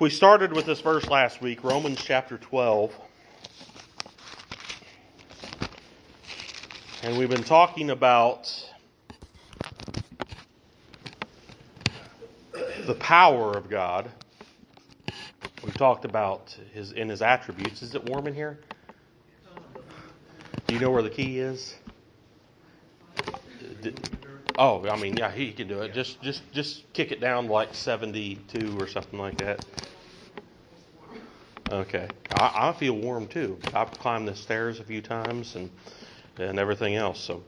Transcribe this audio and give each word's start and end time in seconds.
We 0.00 0.10
started 0.10 0.52
with 0.52 0.66
this 0.66 0.80
verse 0.80 1.08
last 1.08 1.40
week, 1.40 1.64
Romans 1.64 2.02
chapter 2.02 2.36
12. 2.36 2.94
And 7.02 7.16
we've 7.16 7.30
been 7.30 7.44
talking 7.44 7.90
about 7.90 8.70
the 12.86 12.94
power 12.94 13.56
of 13.56 13.70
God. 13.70 14.10
We've 15.64 15.76
talked 15.76 16.04
about 16.04 16.56
his 16.72 16.92
in 16.92 17.08
his 17.08 17.22
attributes. 17.22 17.82
Is 17.82 17.94
it 17.94 18.04
warm 18.04 18.26
in 18.26 18.34
here? 18.34 18.58
Do 20.66 20.74
you 20.74 20.80
know 20.80 20.90
where 20.90 21.02
the 21.02 21.10
key 21.10 21.38
is? 21.38 21.74
Did- 24.60 24.88
oh, 24.88 24.88
I 24.88 24.96
mean, 25.00 25.16
yeah, 25.16 25.30
he 25.30 25.52
can 25.52 25.68
do 25.68 25.82
it. 25.82 25.94
Just, 25.94 26.20
just, 26.22 26.42
just 26.52 26.92
kick 26.92 27.12
it 27.12 27.20
down 27.20 27.48
like 27.48 27.74
seventy-two 27.74 28.78
or 28.80 28.86
something 28.86 29.18
like 29.18 29.38
that. 29.38 29.60
Okay, 31.70 32.10
I, 32.32 32.68
I 32.68 32.72
feel 32.72 32.94
warm 32.96 33.28
too. 33.28 33.58
I've 33.72 33.92
climbed 33.92 34.26
the 34.26 34.34
stairs 34.34 34.80
a 34.80 34.84
few 34.84 35.00
times 35.00 35.56
and 35.56 35.70
and 36.38 36.58
everything 36.58 36.96
else. 36.96 37.20
So, 37.20 37.42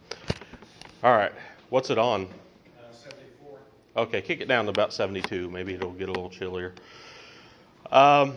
all 1.02 1.12
right, 1.12 1.32
what's 1.70 1.90
it 1.90 1.98
on? 1.98 2.26
Uh, 2.26 2.92
74. 2.92 3.58
Okay, 3.96 4.22
kick 4.22 4.40
it 4.40 4.48
down 4.48 4.66
to 4.66 4.70
about 4.70 4.92
72. 4.92 5.50
Maybe 5.50 5.74
it'll 5.74 5.92
get 5.92 6.08
a 6.08 6.12
little 6.12 6.30
chillier. 6.30 6.72
Um, 7.90 8.36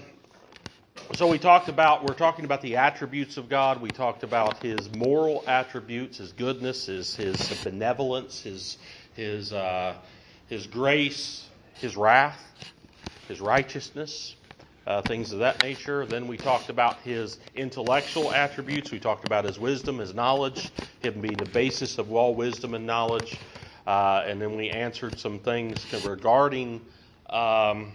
so 1.13 1.27
we 1.27 1.39
talked 1.39 1.69
about 1.69 2.03
we're 2.03 2.13
talking 2.13 2.45
about 2.45 2.61
the 2.61 2.77
attributes 2.77 3.37
of 3.37 3.49
God. 3.49 3.81
We 3.81 3.91
talked 3.91 4.23
about 4.23 4.59
His 4.59 4.89
moral 4.89 5.43
attributes, 5.47 6.19
His 6.19 6.33
goodness, 6.33 6.87
His 6.87 7.15
His 7.15 7.49
benevolence, 7.63 8.41
His 8.41 8.77
His 9.13 9.53
uh, 9.53 9.95
His 10.47 10.67
grace, 10.67 11.49
His 11.79 11.97
wrath, 11.97 12.43
His 13.27 13.41
righteousness, 13.41 14.35
uh, 14.87 15.01
things 15.03 15.31
of 15.33 15.39
that 15.39 15.61
nature. 15.61 16.05
Then 16.05 16.27
we 16.27 16.37
talked 16.37 16.69
about 16.69 17.01
His 17.01 17.39
intellectual 17.55 18.31
attributes. 18.33 18.91
We 18.91 18.99
talked 18.99 19.25
about 19.25 19.45
His 19.45 19.59
wisdom, 19.59 19.99
His 19.99 20.13
knowledge, 20.15 20.73
Him 20.99 21.21
being 21.21 21.39
the 21.39 21.45
basis 21.45 21.97
of 21.97 22.11
all 22.11 22.35
wisdom 22.35 22.73
and 22.73 22.85
knowledge. 22.85 23.41
Uh, 23.87 24.23
and 24.25 24.41
then 24.41 24.55
we 24.57 24.69
answered 24.69 25.19
some 25.19 25.39
things 25.39 25.87
regarding 25.93 26.81
um, 27.29 27.93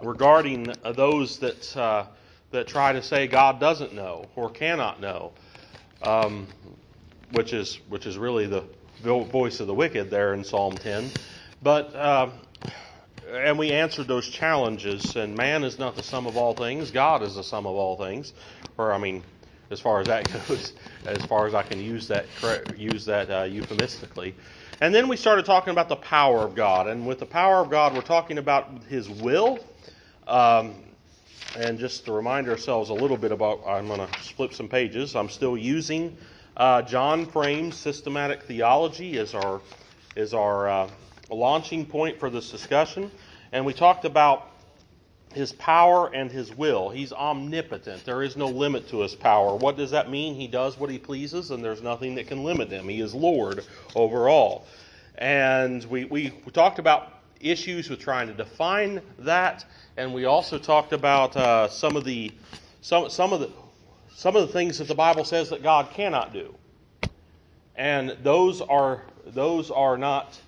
regarding 0.00 0.74
those 0.94 1.38
that 1.40 1.76
uh, 1.76 2.06
that 2.50 2.66
try 2.66 2.92
to 2.92 3.02
say 3.02 3.26
God 3.26 3.60
doesn't 3.60 3.94
know 3.94 4.30
or 4.36 4.50
cannot 4.50 5.00
know, 5.00 5.32
um, 6.02 6.48
which 7.30 7.52
is 7.52 7.80
which 7.88 8.06
is 8.06 8.18
really 8.18 8.46
the 8.46 8.64
voice 9.02 9.60
of 9.60 9.66
the 9.66 9.74
wicked 9.74 10.10
there 10.10 10.34
in 10.34 10.44
Psalm 10.44 10.78
10. 10.78 11.10
But 11.62 11.94
uh, 11.94 12.30
and 13.30 13.58
we 13.58 13.72
answered 13.72 14.06
those 14.08 14.28
challenges. 14.28 15.16
And 15.16 15.36
man 15.36 15.64
is 15.64 15.78
not 15.78 15.96
the 15.96 16.02
sum 16.02 16.26
of 16.26 16.36
all 16.36 16.54
things; 16.54 16.90
God 16.90 17.22
is 17.22 17.34
the 17.34 17.44
sum 17.44 17.66
of 17.66 17.74
all 17.74 17.96
things. 17.96 18.32
Or 18.78 18.92
I 18.92 18.98
mean, 18.98 19.24
as 19.70 19.80
far 19.80 20.00
as 20.00 20.06
that 20.06 20.32
goes, 20.48 20.72
as 21.04 21.24
far 21.24 21.46
as 21.46 21.54
I 21.54 21.62
can 21.62 21.80
use 21.80 22.08
that 22.08 22.26
use 22.76 23.06
that 23.06 23.30
uh, 23.30 23.44
euphemistically. 23.44 24.34
And 24.80 24.94
then 24.94 25.08
we 25.08 25.16
started 25.16 25.46
talking 25.46 25.70
about 25.70 25.88
the 25.88 25.96
power 25.96 26.44
of 26.44 26.54
God. 26.54 26.86
And 26.86 27.06
with 27.06 27.18
the 27.18 27.26
power 27.26 27.60
of 27.60 27.70
God, 27.70 27.94
we're 27.94 28.02
talking 28.02 28.38
about 28.38 28.84
His 28.88 29.08
will. 29.08 29.64
Um, 30.26 30.74
and 31.56 31.78
just 31.78 32.04
to 32.06 32.12
remind 32.12 32.48
ourselves 32.48 32.90
a 32.90 32.94
little 32.94 33.16
bit 33.16 33.32
about, 33.32 33.60
I'm 33.66 33.86
going 33.86 34.00
to 34.00 34.06
flip 34.06 34.52
some 34.52 34.68
pages. 34.68 35.14
I'm 35.16 35.28
still 35.28 35.56
using 35.56 36.16
uh, 36.56 36.82
John 36.82 37.26
Frame's 37.26 37.76
systematic 37.76 38.42
theology 38.42 39.18
as 39.18 39.34
our 39.34 39.60
as 40.16 40.32
our 40.32 40.68
uh, 40.68 40.90
launching 41.30 41.84
point 41.84 42.18
for 42.18 42.30
this 42.30 42.50
discussion. 42.50 43.10
And 43.52 43.66
we 43.66 43.74
talked 43.74 44.06
about 44.06 44.50
his 45.34 45.52
power 45.52 46.10
and 46.14 46.32
his 46.32 46.54
will. 46.56 46.88
He's 46.88 47.12
omnipotent. 47.12 48.04
There 48.06 48.22
is 48.22 48.36
no 48.36 48.46
limit 48.46 48.88
to 48.88 49.00
his 49.00 49.14
power. 49.14 49.54
What 49.54 49.76
does 49.76 49.90
that 49.90 50.10
mean? 50.10 50.34
He 50.34 50.46
does 50.46 50.78
what 50.78 50.88
he 50.88 50.98
pleases, 50.98 51.50
and 51.50 51.62
there's 51.62 51.82
nothing 51.82 52.14
that 52.14 52.26
can 52.26 52.42
limit 52.42 52.70
him. 52.70 52.88
He 52.88 53.02
is 53.02 53.14
Lord 53.14 53.62
over 53.94 54.30
all. 54.30 54.66
And 55.18 55.84
we, 55.84 56.06
we, 56.06 56.32
we 56.44 56.52
talked 56.52 56.78
about 56.78 57.15
issues 57.40 57.88
with 57.90 58.00
trying 58.00 58.28
to 58.28 58.34
define 58.34 59.00
that, 59.18 59.64
and 59.96 60.12
we 60.12 60.24
also 60.24 60.58
talked 60.58 60.92
about 60.92 61.36
uh, 61.36 61.68
some 61.68 61.96
of 61.96 62.04
the 62.04 62.32
some 62.80 63.08
some 63.08 63.32
of 63.32 63.40
the 63.40 63.50
some 64.14 64.36
of 64.36 64.46
the 64.46 64.52
things 64.52 64.78
that 64.78 64.88
the 64.88 64.94
Bible 64.94 65.24
says 65.24 65.50
that 65.50 65.62
God 65.62 65.90
cannot 65.92 66.32
do. 66.32 66.54
And 67.74 68.16
those 68.22 68.60
are 68.60 69.02
those 69.26 69.70
are 69.70 69.98
not 69.98 70.40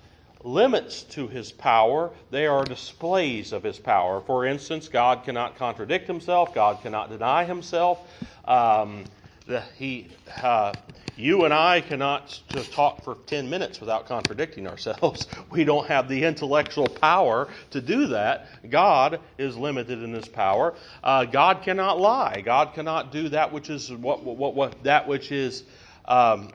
limits 0.43 1.03
to 1.03 1.27
his 1.27 1.51
power, 1.51 2.11
they 2.31 2.47
are 2.47 2.65
displays 2.65 3.51
of 3.51 3.63
his 3.63 3.77
power. 3.77 4.21
For 4.21 4.45
instance, 4.45 4.87
God 4.87 5.23
cannot 5.23 5.57
contradict 5.57 6.07
himself, 6.07 6.53
God 6.53 6.81
cannot 6.81 7.09
deny 7.09 7.43
himself. 7.43 7.99
Um, 8.45 9.05
the, 9.45 9.61
he, 9.77 10.07
uh, 10.41 10.75
you 11.19 11.43
and 11.43 11.53
I 11.53 11.81
cannot 11.81 12.41
just 12.47 12.71
talk 12.71 13.03
for 13.03 13.15
10 13.25 13.49
minutes 13.49 13.81
without 13.81 14.07
contradicting 14.07 14.67
ourselves. 14.67 15.27
We 15.51 15.63
don't 15.63 15.87
have 15.87 16.07
the 16.07 16.23
intellectual 16.23 16.87
power 16.87 17.49
to 17.71 17.81
do 17.81 18.07
that. 18.07 18.69
God 18.69 19.19
is 19.37 19.57
limited 19.57 20.01
in 20.01 20.13
his 20.13 20.27
power. 20.27 20.75
Uh, 21.03 21.25
God 21.25 21.63
cannot 21.63 21.99
lie. 21.99 22.41
God 22.41 22.73
cannot 22.73 23.11
do 23.11 23.29
that 23.29 23.51
which 23.51 23.69
is 23.69 23.91
what, 23.91 24.23
what, 24.23 24.53
what 24.53 24.83
that 24.83 25.07
which 25.07 25.31
is 25.31 25.63
um, 26.05 26.51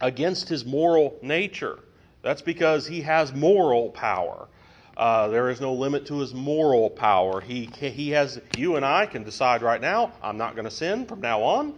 against 0.00 0.48
his 0.48 0.64
moral 0.64 1.16
nature. 1.22 1.78
That's 2.22 2.42
because 2.42 2.86
he 2.86 3.02
has 3.02 3.32
moral 3.32 3.90
power. 3.90 4.48
Uh, 4.96 5.28
there 5.28 5.48
is 5.48 5.60
no 5.60 5.72
limit 5.74 6.06
to 6.06 6.18
his 6.18 6.34
moral 6.34 6.90
power. 6.90 7.40
He, 7.40 7.70
he 7.78 8.10
has, 8.10 8.40
you 8.56 8.76
and 8.76 8.84
I 8.84 9.06
can 9.06 9.22
decide 9.22 9.62
right 9.62 9.80
now, 9.80 10.12
I'm 10.22 10.36
not 10.36 10.56
going 10.56 10.64
to 10.64 10.72
sin 10.72 11.06
from 11.06 11.20
now 11.20 11.42
on. 11.42 11.74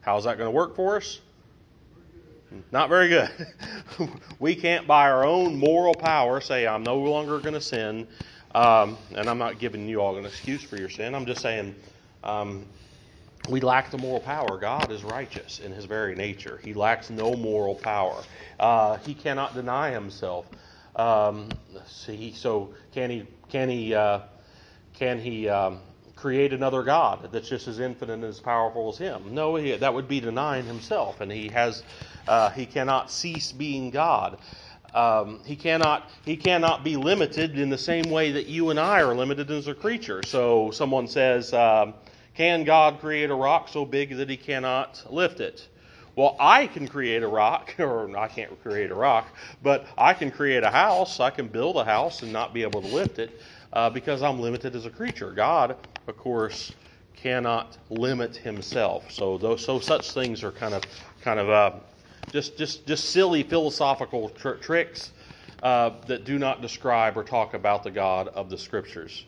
How's 0.00 0.24
that 0.24 0.38
going 0.38 0.48
to 0.48 0.56
work 0.56 0.74
for 0.74 0.96
us? 0.96 1.20
Not 2.70 2.88
very 2.88 3.08
good. 3.08 3.30
we 4.38 4.54
can't, 4.54 4.86
by 4.86 5.10
our 5.10 5.24
own 5.24 5.58
moral 5.58 5.94
power, 5.94 6.40
say, 6.40 6.66
I'm 6.66 6.82
no 6.82 6.98
longer 6.98 7.38
going 7.38 7.54
to 7.54 7.60
sin. 7.60 8.06
Um, 8.54 8.98
and 9.14 9.28
I'm 9.28 9.38
not 9.38 9.58
giving 9.58 9.88
you 9.88 10.00
all 10.00 10.18
an 10.18 10.26
excuse 10.26 10.62
for 10.62 10.76
your 10.76 10.90
sin. 10.90 11.14
I'm 11.14 11.24
just 11.24 11.40
saying 11.40 11.74
um, 12.22 12.66
we 13.48 13.60
lack 13.60 13.90
the 13.90 13.98
moral 13.98 14.20
power. 14.20 14.58
God 14.58 14.90
is 14.90 15.02
righteous 15.04 15.58
in 15.58 15.72
his 15.72 15.86
very 15.86 16.14
nature, 16.14 16.60
he 16.62 16.74
lacks 16.74 17.10
no 17.10 17.34
moral 17.34 17.74
power. 17.74 18.22
Uh, 18.60 18.98
he 18.98 19.14
cannot 19.14 19.54
deny 19.54 19.90
himself. 19.90 20.46
Um, 20.94 21.48
see, 21.86 22.32
so 22.32 22.74
can 22.92 23.10
he? 23.10 23.26
Can 23.48 23.70
he? 23.70 23.94
Uh, 23.94 24.20
can 24.92 25.18
he 25.18 25.48
um, 25.48 25.80
create 26.22 26.52
another 26.52 26.84
God 26.84 27.30
that's 27.32 27.48
just 27.48 27.66
as 27.66 27.80
infinite 27.80 28.12
and 28.14 28.24
as 28.24 28.38
powerful 28.38 28.88
as 28.90 28.96
him? 28.96 29.34
No, 29.34 29.56
he, 29.56 29.76
that 29.76 29.92
would 29.92 30.06
be 30.06 30.20
denying 30.20 30.64
himself, 30.66 31.20
and 31.20 31.32
he 31.32 31.50
has. 31.50 31.82
Uh, 32.28 32.50
he 32.50 32.64
cannot 32.64 33.10
cease 33.10 33.50
being 33.50 33.90
God. 33.90 34.38
Um, 34.94 35.40
he 35.44 35.56
cannot. 35.56 36.08
He 36.24 36.36
cannot 36.36 36.84
be 36.84 36.96
limited 36.96 37.58
in 37.58 37.70
the 37.70 37.78
same 37.78 38.08
way 38.08 38.30
that 38.32 38.46
you 38.46 38.70
and 38.70 38.78
I 38.78 39.00
are 39.02 39.16
limited 39.16 39.50
as 39.50 39.66
a 39.66 39.74
creature. 39.74 40.22
So 40.22 40.70
someone 40.70 41.08
says, 41.08 41.52
um, 41.52 41.94
"Can 42.34 42.62
God 42.62 43.00
create 43.00 43.30
a 43.30 43.34
rock 43.34 43.68
so 43.68 43.84
big 43.84 44.16
that 44.16 44.30
He 44.30 44.36
cannot 44.36 45.04
lift 45.10 45.40
it?" 45.40 45.68
Well, 46.14 46.36
I 46.38 46.68
can 46.68 46.86
create 46.86 47.24
a 47.24 47.28
rock, 47.28 47.74
or 47.80 48.16
I 48.16 48.28
can't 48.28 48.62
create 48.62 48.92
a 48.92 48.94
rock, 48.94 49.26
but 49.62 49.86
I 49.98 50.14
can 50.14 50.30
create 50.30 50.62
a 50.62 50.70
house. 50.70 51.18
I 51.18 51.30
can 51.30 51.48
build 51.48 51.76
a 51.76 51.84
house 51.84 52.22
and 52.22 52.32
not 52.32 52.54
be 52.54 52.62
able 52.62 52.80
to 52.80 52.88
lift 52.88 53.18
it 53.18 53.40
uh, 53.72 53.90
because 53.90 54.22
I'm 54.22 54.38
limited 54.40 54.76
as 54.76 54.86
a 54.86 54.90
creature. 54.90 55.32
God, 55.32 55.76
of 56.06 56.16
course, 56.16 56.74
cannot 57.16 57.78
limit 57.90 58.36
Himself. 58.36 59.10
So, 59.10 59.38
those, 59.38 59.64
so 59.64 59.78
such 59.78 60.12
things 60.12 60.42
are 60.42 60.52
kind 60.52 60.74
of, 60.74 60.84
kind 61.22 61.38
of 61.38 61.48
uh, 61.48 61.72
just, 62.30 62.56
just, 62.58 62.86
just 62.86 63.10
silly 63.10 63.42
philosophical 63.42 64.30
tr- 64.30 64.52
tricks 64.54 65.12
uh, 65.62 65.90
that 66.06 66.24
do 66.24 66.38
not 66.38 66.60
describe 66.60 67.16
or 67.16 67.22
talk 67.22 67.54
about 67.54 67.84
the 67.84 67.90
God 67.90 68.28
of 68.28 68.50
the 68.50 68.58
Scriptures. 68.58 69.24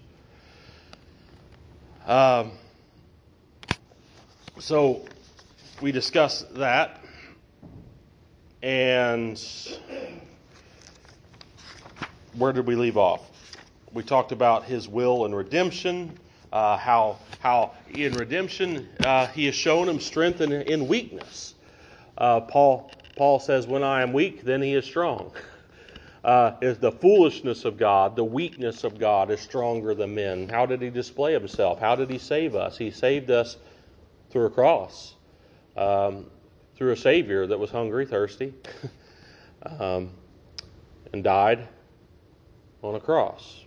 Um, 2.06 2.53
so 4.59 5.09
we 5.81 5.93
discussed 5.93 6.55
that, 6.56 7.00
and 8.62 9.41
where 12.37 12.53
did 12.53 12.67
we 12.67 12.75
leave 12.75 12.97
off? 12.97 13.31
We 13.93 14.03
talked 14.03 14.32
about 14.32 14.65
his 14.65 14.88
will 14.88 15.25
and 15.25 15.37
redemption, 15.37 16.19
uh, 16.55 16.79
how 16.79 17.19
how 17.41 17.73
in 17.91 18.17
redemption 18.17 18.89
uh, 19.01 19.27
he 19.27 19.45
has 19.47 19.55
shown 19.55 19.89
him 19.89 20.01
strength 20.01 20.41
in, 20.41 20.53
in 20.53 20.87
weakness. 20.87 21.55
Uh, 22.17 22.41
Paul 22.41 22.91
Paul 23.17 23.41
says, 23.41 23.67
"When 23.67 23.83
I 23.83 24.03
am 24.03 24.12
weak, 24.12 24.45
then 24.45 24.62
he 24.62 24.75
is 24.75 24.85
strong." 24.85 25.33
Uh, 26.23 26.56
is 26.62 26.79
the 26.79 26.91
foolishness 26.91 27.67
of 27.67 27.77
God, 27.77 28.17
the 28.17 28.25
weakness 28.25 28.83
of 28.83 28.99
God 28.99 29.31
is 29.31 29.41
stronger 29.41 29.95
than 29.95 30.15
men. 30.15 30.49
How 30.49 30.65
did 30.65 30.81
he 30.81 30.89
display 30.89 31.35
himself? 31.35 31.79
How 31.79 31.97
did 31.97 32.09
he 32.09 32.17
save 32.17 32.55
us? 32.55 32.79
He 32.79 32.91
saved 32.91 33.31
us 33.31 33.59
through 34.31 34.47
a 34.47 34.50
cross 34.50 35.17
um, 35.77 36.31
through 36.77 36.93
a 36.93 36.97
Savior 36.97 37.47
that 37.47 37.59
was 37.59 37.71
hungry, 37.71 38.07
thirsty, 38.07 38.55
um, 39.79 40.12
and 41.12 41.23
died 41.23 41.69
on 42.83 42.95
a 42.95 43.00
cross. 43.00 43.63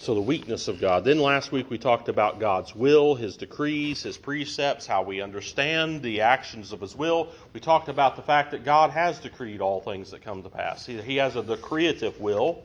So 0.00 0.14
the 0.14 0.20
weakness 0.20 0.66
of 0.66 0.80
God. 0.80 1.04
Then 1.04 1.18
last 1.18 1.52
week 1.52 1.68
we 1.68 1.76
talked 1.76 2.08
about 2.08 2.40
God's 2.40 2.74
will, 2.74 3.14
His 3.14 3.36
decrees, 3.36 4.02
His 4.02 4.16
precepts, 4.16 4.86
how 4.86 5.02
we 5.02 5.20
understand 5.20 6.02
the 6.02 6.22
actions 6.22 6.72
of 6.72 6.80
His 6.80 6.96
will. 6.96 7.28
We 7.52 7.60
talked 7.60 7.90
about 7.90 8.16
the 8.16 8.22
fact 8.22 8.50
that 8.52 8.64
God 8.64 8.90
has 8.90 9.18
decreed 9.18 9.60
all 9.60 9.80
things 9.80 10.10
that 10.12 10.22
come 10.22 10.42
to 10.42 10.48
pass. 10.48 10.86
He, 10.86 11.02
he 11.02 11.16
has 11.16 11.36
a 11.36 11.42
decreative 11.42 12.18
will, 12.18 12.62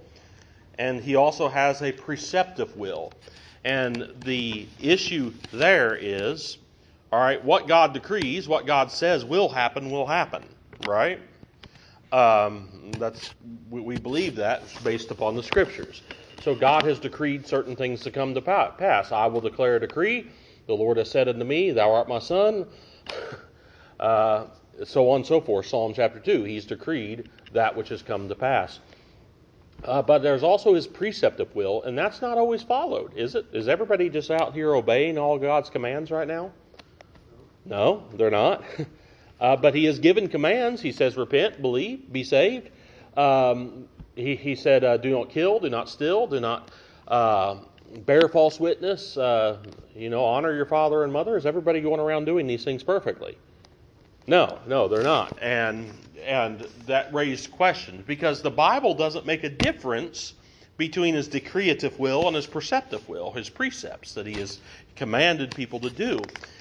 and 0.79 1.01
He 1.01 1.17
also 1.17 1.49
has 1.49 1.81
a 1.81 1.91
preceptive 1.91 2.77
will. 2.77 3.11
And 3.65 4.13
the 4.23 4.65
issue 4.79 5.33
there 5.51 5.97
is, 5.99 6.57
all 7.11 7.19
right, 7.19 7.43
what 7.43 7.67
God 7.67 7.93
decrees, 7.93 8.47
what 8.47 8.65
God 8.65 8.89
says 8.91 9.25
will 9.25 9.49
happen, 9.49 9.91
will 9.91 10.07
happen, 10.07 10.43
right? 10.87 11.19
Um, 12.13 12.91
that's 12.97 13.33
we 13.69 13.97
believe 13.97 14.37
that 14.37 14.63
based 14.85 15.11
upon 15.11 15.35
the 15.35 15.43
scriptures. 15.43 16.01
So 16.41 16.55
God 16.55 16.83
has 16.83 16.99
decreed 16.99 17.47
certain 17.47 17.75
things 17.75 18.01
to 18.01 18.11
come 18.11 18.33
to 18.33 18.41
pass. 18.41 19.11
I 19.11 19.25
will 19.27 19.41
declare 19.41 19.77
a 19.77 19.79
decree. 19.79 20.27
The 20.67 20.73
Lord 20.73 20.97
has 20.97 21.09
said 21.09 21.27
unto 21.27 21.43
me, 21.43 21.71
Thou 21.71 21.93
art 21.93 22.07
my 22.07 22.19
son. 22.19 22.67
Uh, 23.97 24.47
so 24.83 25.09
on 25.09 25.17
and 25.17 25.25
so 25.25 25.39
forth. 25.39 25.65
Psalm 25.67 25.93
chapter 25.95 26.19
2. 26.19 26.43
He's 26.43 26.65
decreed 26.65 27.29
that 27.53 27.77
which 27.77 27.87
has 27.87 28.01
come 28.01 28.27
to 28.27 28.35
pass. 28.35 28.79
Uh, 29.83 30.01
but 30.01 30.19
there's 30.19 30.43
also 30.43 30.73
his 30.73 30.87
preceptive 30.87 31.53
will, 31.55 31.83
and 31.83 31.97
that's 31.97 32.21
not 32.21 32.37
always 32.37 32.63
followed, 32.63 33.13
is 33.15 33.35
it? 33.35 33.45
Is 33.53 33.67
everybody 33.67 34.09
just 34.09 34.31
out 34.31 34.53
here 34.53 34.73
obeying 34.73 35.17
all 35.17 35.37
God's 35.37 35.69
commands 35.69 36.11
right 36.11 36.27
now? 36.27 36.51
No, 37.65 38.03
they're 38.13 38.31
not. 38.31 38.63
Uh, 39.37 39.53
but 39.57 39.75
he 39.75 39.83
has 39.83 39.99
given 39.99 40.29
commands. 40.29 40.81
He 40.81 40.93
says, 40.93 41.17
repent, 41.17 41.61
believe, 41.61 42.09
be 42.09 42.23
saved. 42.23 42.69
Um, 43.17 43.89
he, 44.15 44.35
he 44.35 44.55
said, 44.55 44.83
uh, 44.83 44.97
do 44.97 45.11
not 45.11 45.29
kill, 45.29 45.59
do 45.59 45.69
not 45.69 45.89
steal, 45.89 46.27
do 46.27 46.39
not 46.39 46.71
uh, 47.07 47.57
bear 48.05 48.27
false 48.27 48.59
witness, 48.59 49.17
uh, 49.17 49.57
you 49.95 50.09
know, 50.09 50.23
honor 50.23 50.53
your 50.55 50.65
father 50.65 51.03
and 51.03 51.11
mother. 51.11 51.37
Is 51.37 51.45
everybody 51.45 51.81
going 51.81 51.99
around 51.99 52.25
doing 52.25 52.47
these 52.47 52.63
things 52.63 52.83
perfectly? 52.83 53.37
No, 54.27 54.59
no, 54.65 54.87
they're 54.87 55.03
not. 55.03 55.37
And, 55.41 55.91
and 56.23 56.61
that 56.87 57.13
raised 57.13 57.51
questions 57.51 58.03
because 58.07 58.41
the 58.41 58.51
Bible 58.51 58.95
doesn't 58.95 59.25
make 59.25 59.43
a 59.43 59.49
difference 59.49 60.33
between 60.77 61.13
his 61.13 61.27
decreative 61.27 61.99
will 61.99 62.27
and 62.27 62.35
his 62.35 62.47
preceptive 62.47 63.07
will, 63.07 63.31
his 63.31 63.49
precepts 63.49 64.13
that 64.13 64.25
he 64.25 64.33
has 64.33 64.59
commanded 64.95 65.51
people 65.51 65.79
to 65.79 65.89
do. 65.89 66.19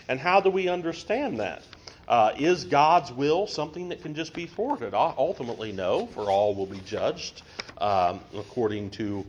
And 0.08 0.20
how 0.20 0.40
do 0.40 0.50
we 0.50 0.68
understand 0.68 1.40
that? 1.40 1.62
Uh, 2.06 2.32
is 2.36 2.64
God's 2.64 3.12
will 3.12 3.46
something 3.46 3.88
that 3.88 4.02
can 4.02 4.14
just 4.14 4.34
be 4.34 4.46
thwarted? 4.46 4.94
Ultimately, 4.94 5.72
no, 5.72 6.06
for 6.06 6.30
all 6.30 6.54
will 6.54 6.66
be 6.66 6.80
judged 6.80 7.42
um, 7.78 8.20
according 8.36 8.90
to 8.90 9.24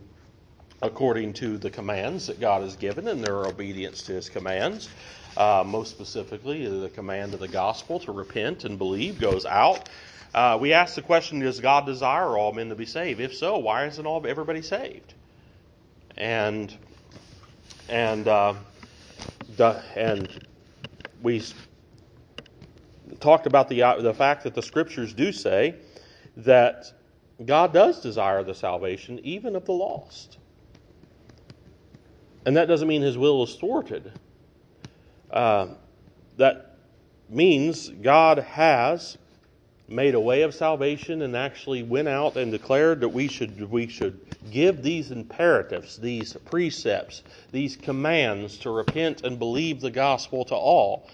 according 0.81 1.33
to 1.33 1.57
the 1.57 1.69
commands 1.69 2.27
that 2.27 2.39
God 2.39 2.61
has 2.61 2.75
given 2.75 3.07
and 3.07 3.23
their 3.23 3.45
obedience 3.45 4.03
to 4.03 4.13
His 4.13 4.29
commands. 4.29 4.89
Uh, 5.37 5.63
most 5.65 5.89
specifically, 5.91 6.67
the 6.67 6.89
command 6.89 7.33
of 7.33 7.39
the 7.39 7.47
gospel 7.47 7.99
to 8.01 8.11
repent 8.11 8.65
and 8.65 8.77
believe 8.77 9.19
goes 9.19 9.45
out. 9.45 9.89
Uh, 10.33 10.57
we 10.59 10.73
ask 10.73 10.95
the 10.95 11.01
question: 11.01 11.39
Does 11.39 11.59
God 11.59 11.85
desire 11.85 12.37
all 12.37 12.51
men 12.51 12.69
to 12.69 12.75
be 12.75 12.85
saved? 12.85 13.21
If 13.21 13.35
so, 13.35 13.57
why 13.57 13.85
isn't 13.85 14.05
all 14.05 14.25
everybody 14.27 14.61
saved? 14.61 15.13
And 16.17 16.73
and 17.89 18.27
uh, 18.27 18.53
and 19.95 20.47
we 21.21 21.41
talked 23.19 23.47
about 23.47 23.69
the, 23.69 23.81
the 23.99 24.13
fact 24.13 24.43
that 24.43 24.53
the 24.53 24.61
scriptures 24.61 25.13
do 25.13 25.31
say 25.31 25.75
that 26.37 26.91
God 27.45 27.73
does 27.73 28.01
desire 28.01 28.43
the 28.43 28.55
salvation 28.55 29.19
even 29.23 29.55
of 29.55 29.65
the 29.65 29.73
lost. 29.73 30.37
And 32.45 32.55
that 32.57 32.67
doesn't 32.67 32.87
mean 32.87 33.01
his 33.01 33.17
will 33.17 33.43
is 33.43 33.55
thwarted. 33.55 34.11
Uh, 35.31 35.67
that 36.37 36.77
means 37.29 37.89
God 37.89 38.39
has 38.39 39.17
made 39.87 40.15
a 40.15 40.19
way 40.19 40.41
of 40.41 40.53
salvation 40.53 41.21
and 41.21 41.35
actually 41.35 41.83
went 41.83 42.07
out 42.07 42.37
and 42.37 42.51
declared 42.51 43.01
that 43.01 43.09
we 43.09 43.27
should 43.27 43.69
we 43.69 43.87
should 43.87 44.19
give 44.51 44.81
these 44.81 45.11
imperatives, 45.11 45.97
these 45.97 46.33
precepts, 46.45 47.23
these 47.51 47.75
commands 47.75 48.57
to 48.57 48.69
repent 48.69 49.23
and 49.23 49.37
believe 49.37 49.81
the 49.81 49.91
gospel 49.91 50.45
to 50.45 50.55
all. 50.55 51.07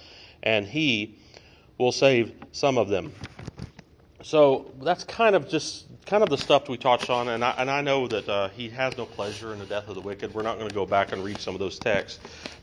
And 0.44 0.65
he 0.65 1.17
will 1.81 1.92
save 1.92 2.31
some 2.51 2.78
of 2.78 2.88
them. 2.88 3.12
So 4.24 4.72
that's 4.81 5.04
kind 5.04 5.36
of 5.36 5.50
just 5.50 5.88
kind 6.06 6.24
of 6.24 6.30
the 6.30 6.38
stuff 6.38 6.69
we 6.69 6.78
touched 6.78 7.10
on, 7.10 7.30
and 7.30 7.44
I, 7.44 7.56
and 7.57 7.69
I 7.69 7.81
know 7.81 8.07
that 8.07 8.30
uh, 8.30 8.50
he 8.50 8.69
has 8.69 8.95
no 8.98 9.06
pleasure 9.06 9.51
in 9.51 9.60
the 9.60 9.66
death 9.66 9.88
of 9.88 9.95
the 9.95 10.01
wicked. 10.01 10.33
We're 10.33 10.44
not 10.44 10.57
going 10.57 10.69
to 10.69 10.75
go 10.75 10.86
back 10.86 11.12
and 11.12 11.24
read 11.24 11.39
some 11.39 11.56
of 11.56 11.60
those 11.60 11.80
texts, 11.80 12.19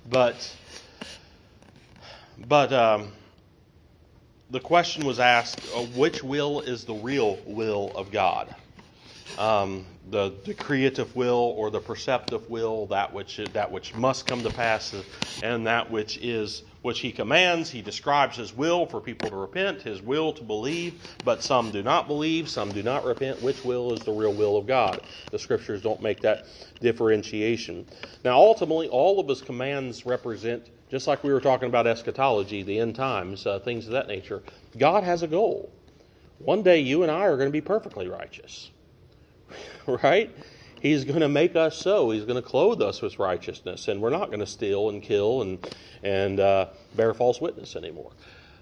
but 0.09 0.57
but 2.47 2.73
um, 2.73 3.13
the 4.51 4.61
question 4.61 5.05
was 5.05 5.19
asked: 5.19 5.59
uh, 5.75 5.83
Which 5.83 6.23
will 6.23 6.61
is 6.61 6.85
the 6.85 6.95
real 6.95 7.39
will 7.45 7.91
of 7.97 8.13
God? 8.13 8.55
Um, 9.37 9.85
the 10.11 10.31
creative 10.59 11.15
will 11.15 11.55
or 11.57 11.71
the 11.71 11.81
preceptive 11.81 12.49
will, 12.49 12.87
that 12.87 13.13
which 13.13 13.41
that 13.53 13.71
which 13.71 13.95
must 13.95 14.27
come 14.27 14.43
to 14.43 14.51
pass, 14.51 14.95
and 15.43 15.67
that 15.67 15.91
which 15.91 16.19
is 16.19 16.63
which 16.83 17.01
he 17.01 17.13
commands. 17.13 17.71
He 17.71 17.83
describes 17.83 18.37
his 18.37 18.53
will 18.53 18.87
for 18.87 19.01
people 19.01 19.31
to 19.31 19.37
repent, 19.37 19.83
his 19.83 20.01
will 20.01 20.33
to 20.35 20.43
believe, 20.43 21.03
but 21.25 21.43
some 21.43 21.71
do 21.71 21.83
not 21.83 22.07
believe, 22.07 22.49
some 22.49 22.73
do 22.73 22.83
not 22.83 23.05
repent. 23.05 23.43
Which 23.43 23.65
will 23.65 23.93
is 23.95 24.05
the 24.05 24.13
real 24.13 24.33
will 24.33 24.57
of 24.57 24.67
God? 24.67 25.03
The 25.31 25.39
scriptures 25.39 25.83
don't 25.83 26.03
make 26.03 26.21
that 26.23 26.47
differentiation. 26.81 27.87
Now, 28.25 28.37
ultimately, 28.37 28.89
all 28.89 29.21
of 29.21 29.29
his 29.29 29.43
commands 29.43 30.07
represent, 30.07 30.69
just 30.91 31.07
like 31.07 31.25
we 31.25 31.33
were 31.33 31.41
talking 31.41 31.69
about 31.69 31.87
eschatology, 31.87 32.63
the 32.63 32.79
end 32.79 32.95
times, 32.95 33.47
uh, 33.47 33.59
things 33.59 33.87
of 33.87 33.93
that 33.93 34.09
nature, 34.09 34.43
God 34.77 35.05
has 35.05 35.23
a 35.23 35.29
goal. 35.29 35.73
One 36.39 36.63
day 36.63 36.81
you 36.81 37.03
and 37.03 37.11
I 37.11 37.23
are 37.23 37.37
going 37.37 37.49
to 37.49 37.53
be 37.53 37.61
perfectly 37.61 38.09
righteous. 38.09 38.71
right? 39.87 40.31
He's 40.81 41.05
going 41.05 41.21
to 41.21 41.29
make 41.29 41.57
us 41.57 41.77
so. 41.77 42.11
He's 42.11 42.25
going 42.25 42.41
to 42.41 42.49
clothe 42.49 42.81
us 42.83 43.03
with 43.03 43.19
righteousness, 43.19 43.89
and 43.89 44.01
we're 44.01 44.11
not 44.11 44.29
going 44.29 44.41
to 44.41 44.47
steal 44.47 44.91
and 44.91 45.03
kill 45.03 45.43
and 45.43 45.75
and 46.03 46.41
uh, 46.41 46.67
bear 46.95 47.15
false 47.15 47.41
witness 47.41 47.75
anymore. 47.75 48.13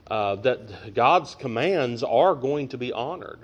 Uh, 0.07 0.37
that 0.37 0.95
God's 0.95 1.35
commands 1.35 2.03
are 2.03 2.35
going 2.35 2.69
to 2.69 2.79
be 2.79 2.93
honored, 2.93 3.41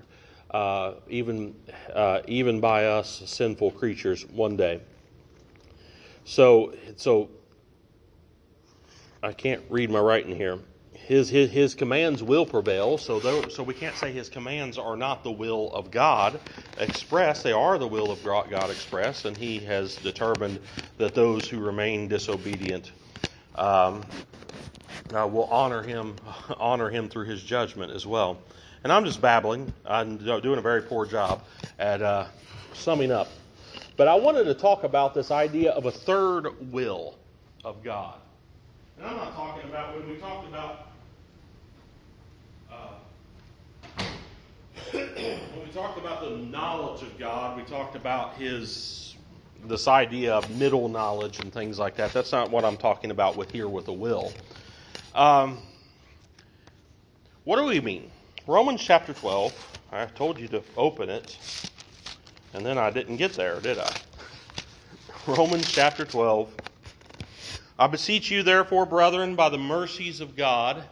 uh, 0.50 0.94
even 1.08 1.54
uh, 1.92 2.20
even 2.26 2.60
by 2.60 2.86
us 2.86 3.22
sinful 3.26 3.72
creatures 3.72 4.24
one 4.26 4.56
day. 4.56 4.80
So 6.25 6.75
so 6.96 7.28
I 9.23 9.32
can't 9.32 9.62
read 9.68 9.90
my 9.90 10.00
writing 10.00 10.35
here 10.35 10.58
his, 11.06 11.28
his, 11.28 11.50
his 11.50 11.75
commands 11.75 12.23
will 12.23 12.47
prevail. 12.47 12.97
So, 12.99 13.18
though, 13.18 13.49
so 13.49 13.62
we 13.62 13.75
can't 13.75 13.97
say 13.97 14.12
his 14.12 14.28
commands 14.28 14.78
are 14.78 14.97
not 14.97 15.25
the 15.25 15.30
will 15.30 15.73
of 15.73 15.90
God 15.90 16.40
expressed. 16.78 17.42
They 17.42 17.52
are 17.52 17.78
the 17.78 17.88
will 17.88 18.11
of 18.11 18.23
God 18.25 18.71
expressed, 18.71 19.25
and 19.25 19.37
he 19.37 19.59
has 19.61 19.97
determined 19.97 20.61
that 20.99 21.14
those 21.14 21.49
who 21.49 21.61
remain 21.61 22.09
disobedient 22.09 22.92
um, 23.56 24.04
uh, 25.12 25.26
will 25.26 25.49
honor 25.50 25.82
him, 25.82 26.16
honor 26.56 26.88
him 26.88 27.09
through 27.09 27.26
his 27.26 27.42
judgment 27.42 27.92
as 27.92 28.06
well. 28.06 28.38
And 28.85 28.92
I'm 28.92 29.04
just 29.04 29.21
babbling. 29.21 29.73
I'm 29.85 30.16
doing 30.18 30.59
a 30.59 30.62
very 30.62 30.82
poor 30.82 31.06
job 31.06 31.42
at 31.78 32.02
uh, 32.02 32.26
summing 32.75 33.12
up. 33.12 33.28
But 33.97 34.09
I 34.09 34.14
wanted 34.14 34.44
to 34.44 34.54
talk 34.54 34.85
about 34.85 35.14
this 35.14 35.30
idea 35.30 35.73
of 35.73 35.87
a 35.87 35.90
third 35.90 36.73
will 36.73 37.16
of 37.64 37.82
God. 37.85 38.14
And 38.99 39.06
I'm 39.06 39.16
not 39.16 39.35
talking 39.35 39.68
about 39.68 39.94
when 39.97 40.09
we 40.09 40.16
talked 40.16 40.49
about 40.49 40.91
when 44.90 45.64
we 45.64 45.70
talked 45.72 45.98
about 45.98 46.22
the 46.22 46.30
knowledge 46.30 47.02
of 47.02 47.18
God, 47.18 47.56
we 47.56 47.62
talked 47.64 47.96
about 47.96 48.34
his 48.34 49.16
this 49.64 49.86
idea 49.86 50.34
of 50.34 50.50
middle 50.58 50.88
knowledge 50.88 51.38
and 51.38 51.52
things 51.52 51.78
like 51.78 51.96
that. 51.96 52.12
That's 52.12 52.32
not 52.32 52.50
what 52.50 52.64
I'm 52.64 52.76
talking 52.76 53.10
about 53.10 53.36
with 53.36 53.52
here 53.52 53.68
with 53.68 53.86
a 53.88 53.92
will. 53.92 54.32
Um, 55.14 55.58
what 57.44 57.56
do 57.58 57.64
we 57.64 57.80
mean? 57.80 58.10
Romans 58.46 58.82
chapter 58.82 59.12
12. 59.12 59.52
I 59.92 60.06
told 60.06 60.40
you 60.40 60.48
to 60.48 60.62
open 60.76 61.08
it, 61.08 61.38
and 62.54 62.64
then 62.66 62.78
I 62.78 62.90
didn't 62.90 63.18
get 63.18 63.34
there, 63.34 63.60
did 63.60 63.78
I? 63.78 63.92
Romans 65.26 65.70
chapter 65.70 66.04
12. 66.04 66.52
I 67.78 67.86
beseech 67.86 68.30
you, 68.30 68.42
therefore, 68.42 68.86
brethren, 68.86 69.36
by 69.36 69.48
the 69.48 69.58
mercies 69.58 70.20
of 70.20 70.34
God, 70.34 70.82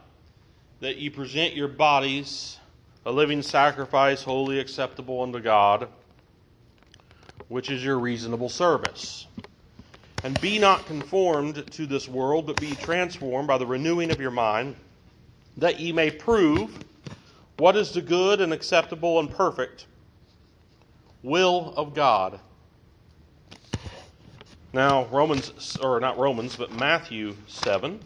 that 0.81 0.99
ye 0.99 1.11
present 1.11 1.55
your 1.55 1.69
bodies 1.69 2.60
a 3.07 3.13
living 3.13 3.43
sacrifice, 3.43 4.23
wholly 4.23 4.59
acceptable 4.59 5.23
unto 5.23 5.41
God, 5.41 5.89
which 7.49 7.71
is 7.71 7.85
your 7.85 7.99
reasonable 7.99 8.49
service. 8.49 9.27
And 10.23 10.39
be 10.41 10.59
not 10.59 10.85
conformed 10.87 11.71
to 11.73 11.87
this 11.87 12.07
world, 12.09 12.47
but 12.47 12.61
be 12.61 12.73
transformed 12.73 13.49
by 13.49 13.57
the 13.59 13.67
renewing 13.67 14.11
of 14.11 14.21
your 14.21 14.31
mind, 14.31 14.77
that 15.57 15.81
ye 15.81 15.93
may 15.93 16.11
prove 16.11 16.85
what 17.57 17.77
is 17.77 17.93
the 17.93 18.03
good 18.03 18.41
and 18.41 18.53
acceptable 18.53 19.19
and 19.19 19.31
perfect 19.31 19.87
will 21.23 21.73
of 21.77 21.95
God. 21.95 22.41
Now, 24.73 25.07
Romans, 25.07 25.79
or 25.79 26.01
not 26.01 26.19
Romans, 26.19 26.55
but 26.55 26.73
Matthew 26.73 27.35
7. 27.49 27.99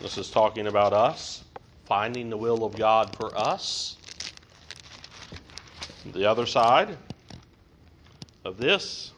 This 0.00 0.18
is 0.18 0.30
talking 0.30 0.66
about 0.66 0.92
us, 0.92 1.44
finding 1.84 2.30
the 2.30 2.36
will 2.36 2.64
of 2.64 2.76
God 2.76 3.10
for 3.16 3.36
us. 3.36 3.96
The 6.12 6.28
other 6.28 6.46
side 6.46 6.96
of 8.44 8.56
this, 8.58 9.12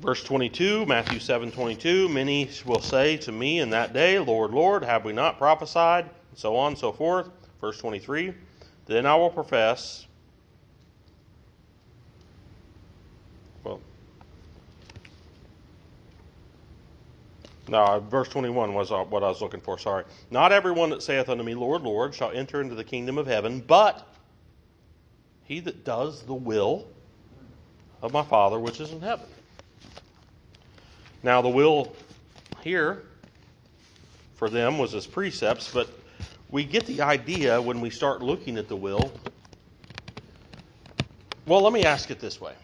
verse 0.00 0.22
22, 0.24 0.86
Matthew 0.86 1.20
7 1.20 1.52
22, 1.52 2.08
many 2.08 2.50
will 2.64 2.80
say 2.80 3.16
to 3.18 3.30
me 3.30 3.60
in 3.60 3.70
that 3.70 3.92
day, 3.92 4.18
Lord, 4.18 4.50
Lord, 4.50 4.82
have 4.82 5.04
we 5.04 5.12
not 5.12 5.38
prophesied? 5.38 6.04
And 6.04 6.38
so 6.38 6.56
on 6.56 6.72
and 6.72 6.78
so 6.78 6.92
forth. 6.92 7.28
Verse 7.60 7.78
23, 7.78 8.34
then 8.86 9.06
I 9.06 9.14
will 9.14 9.30
profess, 9.30 10.06
No, 17.70 18.04
verse 18.10 18.28
21 18.28 18.74
was 18.74 18.90
uh, 18.90 19.04
what 19.04 19.22
I 19.22 19.28
was 19.28 19.40
looking 19.40 19.60
for, 19.60 19.78
sorry. 19.78 20.02
Not 20.28 20.50
everyone 20.50 20.90
that 20.90 21.04
saith 21.04 21.28
unto 21.28 21.44
me, 21.44 21.54
Lord, 21.54 21.82
Lord, 21.82 22.12
shall 22.12 22.32
enter 22.32 22.60
into 22.60 22.74
the 22.74 22.82
kingdom 22.82 23.16
of 23.16 23.28
heaven, 23.28 23.60
but 23.60 24.04
he 25.44 25.60
that 25.60 25.84
does 25.84 26.22
the 26.22 26.34
will 26.34 26.88
of 28.02 28.12
my 28.12 28.24
Father 28.24 28.58
which 28.58 28.80
is 28.80 28.90
in 28.90 29.00
heaven. 29.00 29.26
Now, 31.22 31.42
the 31.42 31.48
will 31.48 31.94
here 32.60 33.04
for 34.34 34.50
them 34.50 34.76
was 34.76 34.90
his 34.90 35.06
precepts, 35.06 35.72
but 35.72 35.88
we 36.50 36.64
get 36.64 36.86
the 36.86 37.02
idea 37.02 37.62
when 37.62 37.80
we 37.80 37.90
start 37.90 38.20
looking 38.20 38.58
at 38.58 38.66
the 38.66 38.74
will. 38.74 39.12
Well, 41.46 41.62
let 41.62 41.72
me 41.72 41.84
ask 41.84 42.10
it 42.10 42.18
this 42.18 42.40
way 42.40 42.54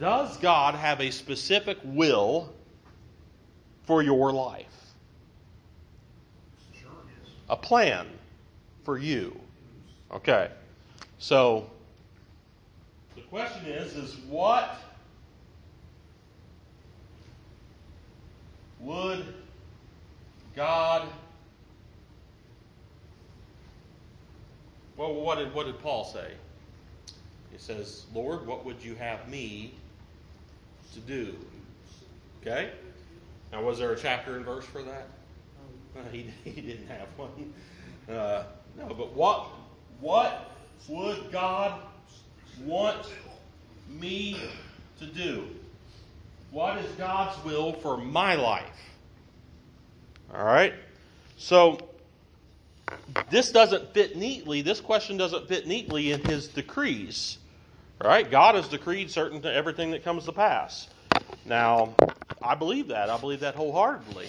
Does 0.00 0.38
God 0.38 0.74
have 0.76 1.02
a 1.02 1.10
specific 1.10 1.76
will 1.84 2.50
for 3.84 4.02
your 4.02 4.32
life? 4.32 4.66
A 7.50 7.56
plan 7.56 8.06
for 8.82 8.96
you. 8.96 9.38
Okay. 10.10 10.50
So 11.18 11.68
the 13.14 13.20
question 13.22 13.66
is 13.66 13.94
is 13.94 14.16
what 14.28 14.74
would 18.80 19.34
God 20.56 21.06
Well, 24.96 25.14
what 25.14 25.38
did 25.38 25.54
what 25.54 25.64
did 25.64 25.78
Paul 25.80 26.04
say? 26.04 26.34
He 27.50 27.56
says, 27.56 28.04
"Lord, 28.12 28.46
what 28.46 28.66
would 28.66 28.84
you 28.84 28.94
have 28.96 29.26
me 29.28 29.72
to 30.94 31.00
do. 31.00 31.34
Okay? 32.40 32.70
Now, 33.52 33.62
was 33.62 33.78
there 33.78 33.92
a 33.92 33.98
chapter 33.98 34.36
and 34.36 34.44
verse 34.44 34.64
for 34.64 34.82
that? 34.82 35.08
Uh, 35.96 36.02
he, 36.12 36.30
he 36.44 36.60
didn't 36.60 36.88
have 36.88 37.08
one. 37.16 37.52
Uh, 38.08 38.44
no, 38.78 38.86
but 38.86 39.12
what 39.14 39.48
what 40.00 40.50
would 40.88 41.30
God 41.30 41.80
want 42.64 43.06
me 43.88 44.36
to 44.98 45.06
do? 45.06 45.46
What 46.50 46.78
is 46.78 46.90
God's 46.92 47.42
will 47.44 47.74
for 47.74 47.96
my 47.96 48.34
life? 48.34 48.64
All 50.34 50.44
right? 50.44 50.74
So, 51.36 51.78
this 53.30 53.52
doesn't 53.52 53.92
fit 53.92 54.16
neatly, 54.16 54.62
this 54.62 54.80
question 54.80 55.16
doesn't 55.16 55.48
fit 55.48 55.66
neatly 55.66 56.12
in 56.12 56.22
his 56.24 56.48
decrees. 56.48 57.38
Right? 58.02 58.30
God 58.30 58.54
has 58.54 58.68
decreed 58.68 59.10
certain 59.10 59.42
to 59.42 59.52
everything 59.52 59.90
that 59.90 60.02
comes 60.02 60.24
to 60.24 60.32
pass. 60.32 60.88
Now, 61.44 61.94
I 62.42 62.54
believe 62.54 62.88
that. 62.88 63.10
I 63.10 63.18
believe 63.18 63.40
that 63.40 63.54
wholeheartedly. 63.54 64.28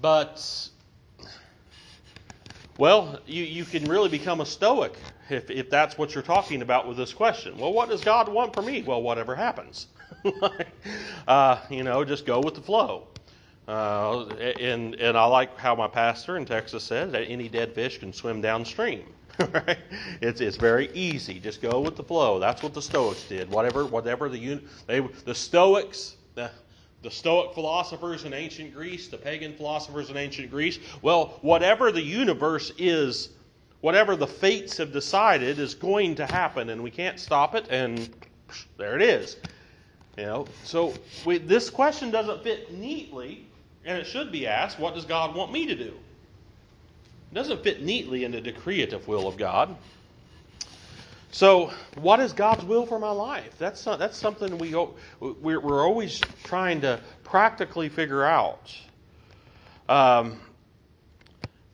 But, 0.00 0.68
well, 2.76 3.18
you, 3.26 3.42
you 3.42 3.64
can 3.64 3.88
really 3.88 4.08
become 4.08 4.40
a 4.40 4.46
stoic 4.46 4.94
if, 5.28 5.50
if 5.50 5.70
that's 5.70 5.98
what 5.98 6.14
you're 6.14 6.22
talking 6.22 6.62
about 6.62 6.86
with 6.86 6.96
this 6.96 7.12
question. 7.12 7.58
Well, 7.58 7.72
what 7.72 7.88
does 7.88 8.02
God 8.02 8.28
want 8.28 8.54
for 8.54 8.62
me? 8.62 8.82
Well, 8.82 9.02
whatever 9.02 9.34
happens. 9.34 9.88
uh, 11.28 11.58
you 11.70 11.82
know, 11.82 12.04
just 12.04 12.26
go 12.26 12.40
with 12.40 12.54
the 12.54 12.62
flow. 12.62 13.08
Uh, 13.66 14.26
and, 14.60 14.94
and 14.96 15.16
I 15.16 15.24
like 15.24 15.58
how 15.58 15.74
my 15.74 15.88
pastor 15.88 16.36
in 16.36 16.44
Texas 16.44 16.84
says 16.84 17.12
that 17.12 17.22
any 17.22 17.48
dead 17.48 17.74
fish 17.74 17.98
can 17.98 18.12
swim 18.12 18.40
downstream. 18.40 19.04
right? 19.52 19.78
It's 20.20 20.40
it's 20.40 20.56
very 20.56 20.90
easy. 20.92 21.40
Just 21.40 21.60
go 21.60 21.80
with 21.80 21.96
the 21.96 22.04
flow. 22.04 22.38
That's 22.38 22.62
what 22.62 22.74
the 22.74 22.82
Stoics 22.82 23.24
did. 23.24 23.50
Whatever 23.50 23.84
whatever 23.86 24.28
the 24.28 24.60
they 24.86 25.00
the 25.00 25.34
Stoics 25.34 26.16
the 26.34 26.50
the 27.02 27.10
Stoic 27.10 27.52
philosophers 27.52 28.24
in 28.24 28.32
ancient 28.32 28.74
Greece, 28.74 29.08
the 29.08 29.18
pagan 29.18 29.54
philosophers 29.54 30.08
in 30.08 30.16
ancient 30.16 30.50
Greece. 30.50 30.78
Well, 31.02 31.38
whatever 31.42 31.92
the 31.92 32.02
universe 32.02 32.72
is, 32.78 33.30
whatever 33.82 34.16
the 34.16 34.26
fates 34.26 34.78
have 34.78 34.90
decided 34.90 35.58
is 35.58 35.74
going 35.74 36.14
to 36.14 36.26
happen, 36.26 36.70
and 36.70 36.82
we 36.82 36.90
can't 36.90 37.20
stop 37.20 37.54
it. 37.54 37.66
And 37.68 38.08
there 38.78 38.96
it 38.96 39.02
is. 39.02 39.36
You 40.16 40.24
know, 40.24 40.46
so 40.62 40.94
we, 41.26 41.38
this 41.38 41.68
question 41.68 42.10
doesn't 42.10 42.42
fit 42.42 42.72
neatly, 42.72 43.46
and 43.84 43.98
it 43.98 44.06
should 44.06 44.32
be 44.32 44.46
asked: 44.46 44.78
What 44.78 44.94
does 44.94 45.04
God 45.04 45.34
want 45.34 45.52
me 45.52 45.66
to 45.66 45.74
do? 45.74 45.92
Doesn't 47.34 47.64
fit 47.64 47.82
neatly 47.82 48.24
in 48.24 48.30
the 48.30 48.40
decreative 48.40 49.08
will 49.08 49.26
of 49.26 49.36
God. 49.36 49.76
So, 51.32 51.72
what 51.96 52.20
is 52.20 52.32
God's 52.32 52.64
will 52.64 52.86
for 52.86 53.00
my 53.00 53.10
life? 53.10 53.58
That's 53.58 53.84
not, 53.84 53.98
that's 53.98 54.16
something 54.16 54.56
we 54.56 54.72
we're, 55.18 55.58
we're 55.58 55.84
always 55.84 56.20
trying 56.44 56.82
to 56.82 57.00
practically 57.24 57.88
figure 57.88 58.24
out. 58.24 58.72
Um, 59.88 60.38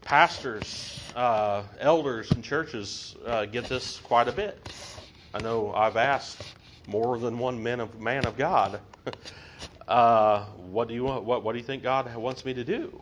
pastors, 0.01 0.99
uh, 1.15 1.63
elders, 1.79 2.31
and 2.31 2.43
churches 2.43 3.15
uh, 3.27 3.45
get 3.45 3.67
this 3.67 3.99
quite 3.99 4.29
a 4.29 4.33
bit. 4.33 4.73
I 5.35 5.41
know 5.41 5.75
I've 5.75 5.99
asked 5.99 6.43
more 6.87 7.19
than 7.19 7.39
one 7.39 7.63
man 7.63 7.81
of 7.81 8.01
man 8.01 8.25
of 8.25 8.39
God. 8.39 8.81
uh, 9.89 10.47
what 10.47 10.89
do 10.89 10.95
you 10.95 11.05
want? 11.05 11.25
What, 11.25 11.45
what 11.45 11.53
do 11.53 11.59
you 11.59 11.65
think 11.65 11.83
God 11.83 12.13
wants 12.17 12.47
me 12.47 12.55
to 12.55 12.65
do? 12.65 12.99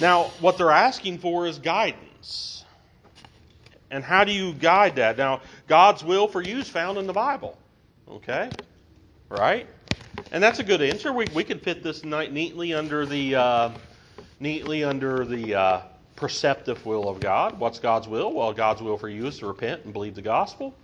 Now, 0.00 0.24
what 0.40 0.58
they're 0.58 0.70
asking 0.70 1.18
for 1.18 1.46
is 1.46 1.58
guidance. 1.58 2.64
And 3.90 4.04
how 4.04 4.24
do 4.24 4.32
you 4.32 4.52
guide 4.52 4.96
that? 4.96 5.16
Now, 5.16 5.40
God's 5.68 6.04
will 6.04 6.28
for 6.28 6.42
you 6.42 6.58
is 6.58 6.68
found 6.68 6.98
in 6.98 7.06
the 7.06 7.12
Bible. 7.12 7.56
Okay? 8.08 8.50
Right? 9.28 9.66
And 10.32 10.42
that's 10.42 10.58
a 10.58 10.64
good 10.64 10.82
answer. 10.82 11.12
We, 11.12 11.26
we 11.34 11.44
can 11.44 11.58
fit 11.58 11.82
this 11.82 12.04
neatly 12.04 12.74
under 12.74 13.06
the 13.06 13.36
uh, 13.36 13.70
neatly 14.40 14.84
under 14.84 15.24
the 15.24 15.54
uh, 15.54 15.80
preceptive 16.16 16.84
will 16.84 17.08
of 17.08 17.20
God. 17.20 17.58
What's 17.58 17.78
God's 17.78 18.08
will? 18.08 18.32
Well, 18.32 18.52
God's 18.52 18.82
will 18.82 18.98
for 18.98 19.08
you 19.08 19.26
is 19.26 19.38
to 19.38 19.46
repent 19.46 19.84
and 19.84 19.92
believe 19.92 20.14
the 20.14 20.22
gospel. 20.22 20.74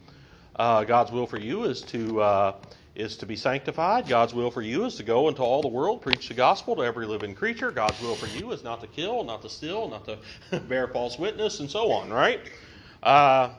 Uh, 0.55 0.85
God's 0.85 1.11
will 1.11 1.27
for 1.27 1.39
you 1.39 1.65
is 1.65 1.81
to 1.83 2.21
uh, 2.21 2.55
is 2.95 3.17
to 3.19 3.27
be 3.27 3.37
sanctified. 3.37 4.07
God's 4.07 4.35
will 4.35 4.51
for 4.51 4.61
you 4.61 4.85
is 4.85 4.97
to 4.97 5.03
go 5.03 5.29
into 5.29 5.43
all 5.43 5.63
the 5.63 5.69
world, 5.69 6.03
preach 6.03 6.29
the 6.29 6.35
gospel 6.35 6.77
to 6.77 6.83
every 6.83 7.07
living 7.07 7.35
creature. 7.35 7.71
God's 7.71 8.01
will 8.01 8.15
for 8.15 8.27
you 8.27 8.53
is 8.53 8.63
not 8.63 8.81
to 8.83 8.87
kill, 8.87 9.25
not 9.25 9.43
to 9.43 9.49
steal, 9.49 9.89
not 9.89 10.05
to 10.05 10.59
bear 10.69 10.89
false 10.89 11.19
witness, 11.19 11.61
and 11.61 11.71
so 11.71 11.91
on. 11.93 12.11
Right? 12.11 12.41
Uh, 13.03 13.51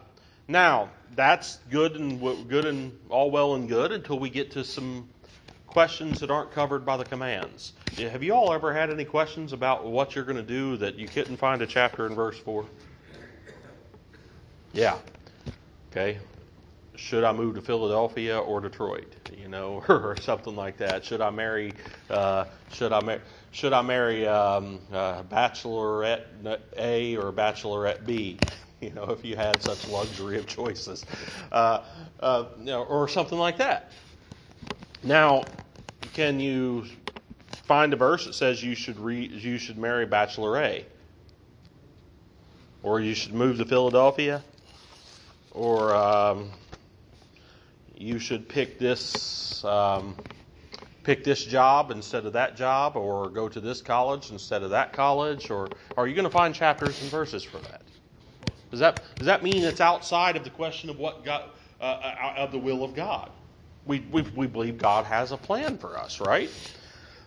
now 0.47 0.89
that's 1.15 1.57
good 1.69 1.95
and 1.95 2.47
good 2.47 2.65
and 2.65 2.97
all 3.09 3.31
well 3.31 3.55
and 3.55 3.67
good 3.67 3.91
until 3.91 4.19
we 4.19 4.29
get 4.29 4.51
to 4.51 4.63
some 4.63 5.09
questions 5.67 6.19
that 6.19 6.29
aren't 6.29 6.51
covered 6.51 6.85
by 6.85 6.97
the 6.97 7.05
commands. 7.05 7.73
Have 7.97 8.21
you 8.21 8.33
all 8.33 8.53
ever 8.53 8.71
had 8.71 8.91
any 8.91 9.05
questions 9.05 9.53
about 9.53 9.85
what 9.85 10.13
you're 10.13 10.23
going 10.23 10.37
to 10.37 10.43
do 10.43 10.77
that 10.77 10.95
you 10.95 11.07
couldn't 11.07 11.37
find 11.37 11.61
a 11.63 11.67
chapter 11.67 12.05
and 12.05 12.15
verse 12.15 12.37
for? 12.37 12.65
Yeah. 14.73 14.97
Okay 15.91 16.19
should 16.95 17.23
I 17.23 17.33
move 17.33 17.55
to 17.55 17.61
Philadelphia 17.61 18.37
or 18.37 18.61
Detroit, 18.61 19.15
you 19.35 19.47
know, 19.47 19.83
or 19.89 20.17
something 20.19 20.55
like 20.55 20.77
that? 20.77 21.05
Should 21.05 21.21
I 21.21 21.29
marry? 21.29 21.75
Uh, 22.09 22.45
should 22.69 22.93
I 22.93 23.01
marry? 23.01 23.21
Should 23.51 23.73
I 23.73 23.81
marry 23.81 24.27
um, 24.27 24.79
uh, 24.91 25.23
Bachelorette 25.23 26.25
A 26.77 27.15
or 27.17 27.31
Bachelorette 27.31 28.05
B? 28.05 28.41
You 28.81 28.89
know, 28.89 29.11
if 29.11 29.23
you 29.23 29.37
had 29.37 29.63
such 29.63 29.87
luxury 29.87 30.37
of 30.37 30.45
choices, 30.45 31.05
uh, 31.53 31.85
uh, 32.19 32.47
you 32.59 32.65
know, 32.65 32.83
or 32.83 33.07
something 33.07 33.37
like 33.37 33.55
that. 33.59 33.93
Now, 35.01 35.47
can 36.11 36.41
you 36.41 36.85
find 37.49 37.93
a 37.93 37.95
verse 37.95 38.25
that 38.25 38.33
says 38.33 38.61
you 38.61 38.75
should 38.75 38.99
re- 38.99 39.25
you 39.27 39.57
should 39.57 39.77
marry 39.77 40.05
Bachelor 40.05 40.57
A, 40.57 40.85
or 42.81 42.99
you 42.99 43.13
should 43.13 43.33
move 43.33 43.57
to 43.59 43.65
Philadelphia, 43.65 44.43
or 45.51 45.95
um, 45.95 46.51
you 48.03 48.19
should 48.19 48.47
pick 48.47 48.77
this 48.77 49.63
um, 49.65 50.15
pick 51.03 51.23
this 51.23 51.43
job 51.45 51.91
instead 51.91 52.25
of 52.25 52.33
that 52.33 52.55
job, 52.55 52.95
or 52.95 53.29
go 53.29 53.49
to 53.49 53.59
this 53.59 53.81
college 53.81 54.31
instead 54.31 54.63
of 54.63 54.69
that 54.71 54.93
college, 54.93 55.49
or 55.49 55.69
are 55.97 56.07
you 56.07 56.15
going 56.15 56.25
to 56.25 56.31
find 56.31 56.53
chapters 56.53 57.01
and 57.01 57.09
verses 57.09 57.43
for 57.43 57.57
that? 57.59 57.81
Does 58.71 58.79
that 58.79 59.03
does 59.17 59.27
that 59.27 59.43
mean 59.43 59.63
it's 59.63 59.81
outside 59.81 60.35
of 60.35 60.43
the 60.43 60.49
question 60.49 60.89
of 60.89 60.97
what 60.97 61.27
uh, 61.27 61.41
uh 61.81 62.33
of 62.37 62.51
the 62.51 62.59
will 62.59 62.83
of 62.83 62.95
God? 62.95 63.29
We, 63.85 63.99
we 64.11 64.21
we 64.35 64.47
believe 64.47 64.77
God 64.77 65.05
has 65.05 65.31
a 65.31 65.37
plan 65.37 65.77
for 65.77 65.97
us, 65.97 66.19
right? 66.19 66.49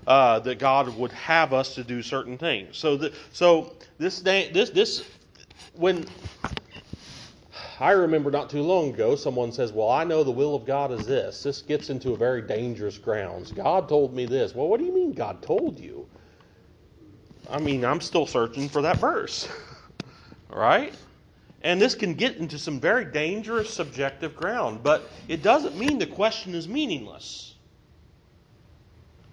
Uh, 0.07 0.39
that 0.41 0.59
God 0.59 0.97
would 0.97 1.13
have 1.13 1.53
us 1.53 1.75
to 1.75 1.85
do 1.85 2.01
certain 2.01 2.39
things. 2.39 2.77
So 2.79 2.97
the, 2.97 3.13
so 3.33 3.75
this 3.99 4.21
day 4.21 4.51
this 4.53 4.71
this 4.71 5.05
when 5.75 6.07
I 7.81 7.93
remember 7.93 8.31
not 8.31 8.51
too 8.51 8.63
long 8.63 8.91
ago, 8.91 9.17
someone 9.17 9.53
says, 9.53 9.73
Well, 9.73 9.91
I 9.91 10.05
know 10.05 10.25
the 10.25 10.31
will 10.31 10.55
of 10.55 10.65
God 10.65 10.93
is 10.93 11.07
this. 11.07 11.43
This 11.43 11.63
gets 11.63 11.91
into 11.91 12.13
a 12.13 12.17
very 12.17 12.43
dangerous 12.43 12.99
grounds. 12.99 13.53
God 13.53 13.89
told 13.89 14.15
me 14.15 14.27
this. 14.27 14.55
Well, 14.55 14.69
what 14.69 14.81
do 14.81 14.87
you 14.87 14.95
mean 14.95 15.13
God 15.13 15.43
told 15.43 15.79
you? 15.79 16.07
I 17.51 17.61
mean, 17.61 17.85
I'm 17.85 18.01
still 18.01 18.27
searching 18.27 18.69
for 18.69 18.83
that 18.83 18.99
verse. 18.99 19.49
right? 20.51 20.95
And 21.63 21.81
this 21.81 21.95
can 21.95 22.15
get 22.15 22.37
into 22.37 22.59
some 22.59 22.81
very 22.81 23.05
dangerous 23.05 23.73
subjective 23.73 24.37
ground, 24.37 24.83
but 24.83 25.09
it 25.29 25.43
doesn't 25.43 25.77
mean 25.77 25.99
the 25.99 26.07
question 26.07 26.55
is 26.55 26.69
meaningless. 26.69 27.55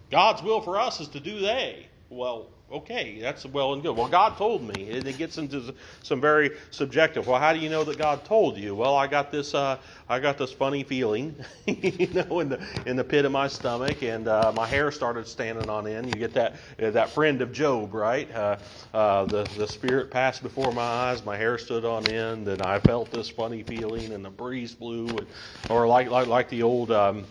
God's 0.09 0.41
will 0.41 0.61
for 0.61 0.79
us 0.79 0.99
is 0.99 1.07
to 1.09 1.19
do 1.19 1.39
they. 1.39 1.87
Well, 2.09 2.47
okay, 2.73 3.19
that's 3.21 3.45
well 3.45 3.73
and 3.73 3.83
good. 3.83 3.95
Well, 3.95 4.07
God 4.07 4.35
told 4.37 4.63
me. 4.63 4.83
It 4.89 5.17
gets 5.17 5.37
into 5.37 5.73
some 6.01 6.19
very 6.19 6.51
subjective. 6.71 7.27
Well, 7.27 7.39
how 7.39 7.53
do 7.53 7.59
you 7.59 7.69
know 7.69 7.83
that 7.83 7.97
God 7.97 8.25
told 8.25 8.57
you? 8.57 8.75
Well, 8.75 8.95
I 8.95 9.07
got 9.07 9.31
this. 9.31 9.53
Uh, 9.53 9.77
I 10.09 10.19
got 10.19 10.37
this 10.37 10.51
funny 10.51 10.83
feeling, 10.83 11.35
you 11.67 12.07
know, 12.13 12.39
in 12.39 12.49
the 12.49 12.65
in 12.85 12.95
the 12.95 13.03
pit 13.03 13.25
of 13.25 13.31
my 13.31 13.47
stomach, 13.47 14.01
and 14.01 14.27
uh, 14.27 14.51
my 14.53 14.67
hair 14.67 14.91
started 14.91 15.27
standing 15.27 15.69
on 15.69 15.87
end. 15.87 16.09
You 16.09 16.17
get 16.17 16.33
that 16.33 16.55
uh, 16.81 16.91
that 16.91 17.11
friend 17.11 17.41
of 17.41 17.53
Job, 17.53 17.93
right? 17.93 18.29
Uh, 18.31 18.57
uh, 18.93 19.25
the 19.25 19.45
the 19.45 19.67
spirit 19.67 20.09
passed 20.11 20.41
before 20.41 20.73
my 20.73 20.81
eyes. 20.81 21.23
My 21.23 21.37
hair 21.37 21.57
stood 21.57 21.85
on 21.85 22.07
end, 22.07 22.47
and 22.47 22.61
I 22.61 22.79
felt 22.79 23.11
this 23.11 23.29
funny 23.29 23.63
feeling, 23.63 24.11
and 24.11 24.25
the 24.25 24.31
breeze 24.31 24.73
blew, 24.73 25.19
and, 25.19 25.27
or 25.69 25.87
like 25.87 26.09
like 26.09 26.27
like 26.27 26.49
the 26.49 26.63
old 26.63 26.91
um, 26.91 27.25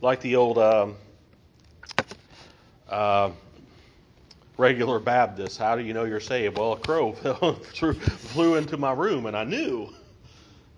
like 0.00 0.20
the 0.20 0.36
old. 0.36 0.58
Um, 0.58 0.96
uh, 2.88 3.30
regular 4.56 4.98
Baptist. 4.98 5.58
How 5.58 5.76
do 5.76 5.82
you 5.82 5.94
know 5.94 6.04
you're 6.04 6.20
saved? 6.20 6.58
Well, 6.58 6.72
a 6.72 6.78
crow 6.78 7.12
flew 7.12 8.56
into 8.56 8.76
my 8.76 8.92
room 8.92 9.26
and 9.26 9.36
I 9.36 9.44
knew 9.44 9.92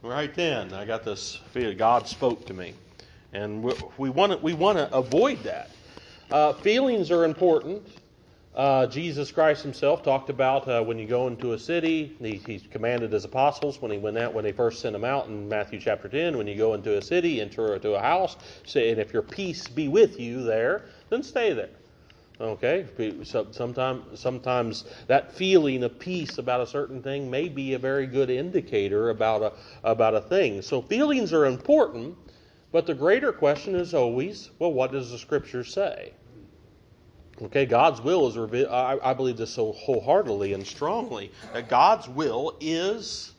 right 0.03 0.33
then. 0.35 0.73
I 0.73 0.85
got 0.85 1.05
this 1.05 1.41
feeling 1.53 1.77
God 1.77 2.07
spoke 2.07 2.47
to 2.47 2.55
me. 2.55 2.75
And 3.33 3.65
we, 3.99 4.11
want 4.11 4.33
to 4.33 4.39
we 4.39 4.55
want 4.55 4.79
to 4.79 4.93
avoid 4.95 5.43
that. 5.43 5.71
Uh, 6.31 6.53
feelings 6.53 7.11
are 7.11 7.25
important. 7.25 7.83
Uh, 8.55 8.87
Jesus 8.87 9.33
Christ 9.33 9.65
Himself 9.65 10.05
talked 10.05 10.31
about 10.31 10.69
uh, 10.69 10.81
when 10.81 10.97
you 10.97 11.07
go 11.09 11.27
into 11.27 11.55
a 11.55 11.59
city. 11.59 12.17
He, 12.21 12.41
he's 12.47 12.63
commanded 12.71 13.11
His 13.11 13.25
apostles 13.25 13.83
when 13.83 13.91
He 13.91 13.99
went 13.99 14.17
out 14.17 14.33
when 14.33 14.45
they 14.45 14.53
first 14.53 14.81
sent 14.81 14.93
them 14.93 15.05
out 15.05 15.27
in 15.27 15.49
Matthew 15.49 15.81
chapter 15.81 16.09
ten. 16.09 16.39
When 16.39 16.47
you 16.47 16.55
go 16.55 16.75
into 16.75 16.97
a 16.97 17.03
city, 17.03 17.41
enter 17.41 17.75
into 17.75 17.95
a 17.95 18.01
house, 18.01 18.37
say, 18.65 18.91
and 18.91 19.01
if 19.01 19.13
your 19.13 19.23
peace 19.23 19.67
be 19.67 19.89
with 19.89 20.21
you 20.21 20.45
there, 20.45 20.83
then 21.11 21.25
stay 21.25 21.53
there. 21.53 21.71
Okay, 22.41 22.85
sometimes 23.53 24.19
sometimes 24.19 24.85
that 25.07 25.33
feeling 25.33 25.85
of 25.85 26.01
peace 26.01 26.39
about 26.39 26.61
a 26.61 26.67
certain 26.67 27.01
thing 27.01 27.31
may 27.31 27.49
be 27.49 27.75
a 27.75 27.79
very 27.79 28.09
good 28.09 28.29
indicator 28.29 29.11
about 29.11 29.43
a 29.43 29.53
about 29.89 30.17
a 30.17 30.21
thing. 30.21 30.61
So 30.61 30.83
feelings 30.83 31.33
are 31.33 31.47
important, 31.47 32.17
but 32.73 32.87
the 32.87 32.95
greater 32.95 33.33
question 33.33 33.77
is 33.77 33.95
always, 33.95 34.51
well, 34.59 34.73
what 34.73 34.91
does 34.91 35.13
the 35.13 35.19
Scripture 35.19 35.63
say? 35.63 36.13
Okay, 37.41 37.67
God's 37.67 38.01
will 38.01 38.27
is 38.27 38.37
revealed. 38.37 38.69
I, 38.69 38.99
I 39.01 39.15
believe 39.15 39.37
this 39.37 39.51
so 39.51 39.71
wholeheartedly 39.71 40.55
and 40.55 40.67
strongly 40.67 41.31
that 41.53 41.69
God's 41.69 42.09
will 42.09 42.57
is 42.61 43.33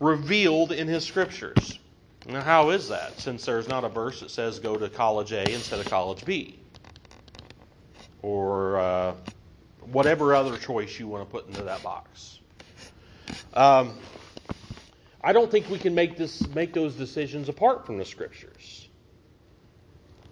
revealed 0.00 0.72
in 0.72 0.88
His 0.88 1.04
Scriptures. 1.04 1.78
Now, 2.26 2.40
how 2.40 2.70
is 2.70 2.88
that? 2.88 3.20
Since 3.20 3.44
there's 3.44 3.68
not 3.68 3.84
a 3.84 3.90
verse 3.90 4.20
that 4.20 4.30
says 4.30 4.58
go 4.58 4.78
to 4.78 4.88
college 4.88 5.32
A 5.32 5.52
instead 5.52 5.80
of 5.80 5.90
college 5.90 6.24
B 6.24 6.60
or 8.24 8.78
uh, 8.78 9.14
whatever 9.92 10.34
other 10.34 10.56
choice 10.56 10.98
you 10.98 11.06
want 11.06 11.28
to 11.28 11.30
put 11.30 11.46
into 11.46 11.62
that 11.62 11.82
box. 11.82 12.40
Um, 13.52 13.98
I 15.22 15.34
don't 15.34 15.50
think 15.50 15.68
we 15.68 15.78
can 15.78 15.94
make 15.94 16.16
this 16.16 16.46
make 16.48 16.72
those 16.72 16.94
decisions 16.94 17.50
apart 17.50 17.84
from 17.84 17.98
the 17.98 18.04
scriptures. 18.04 18.88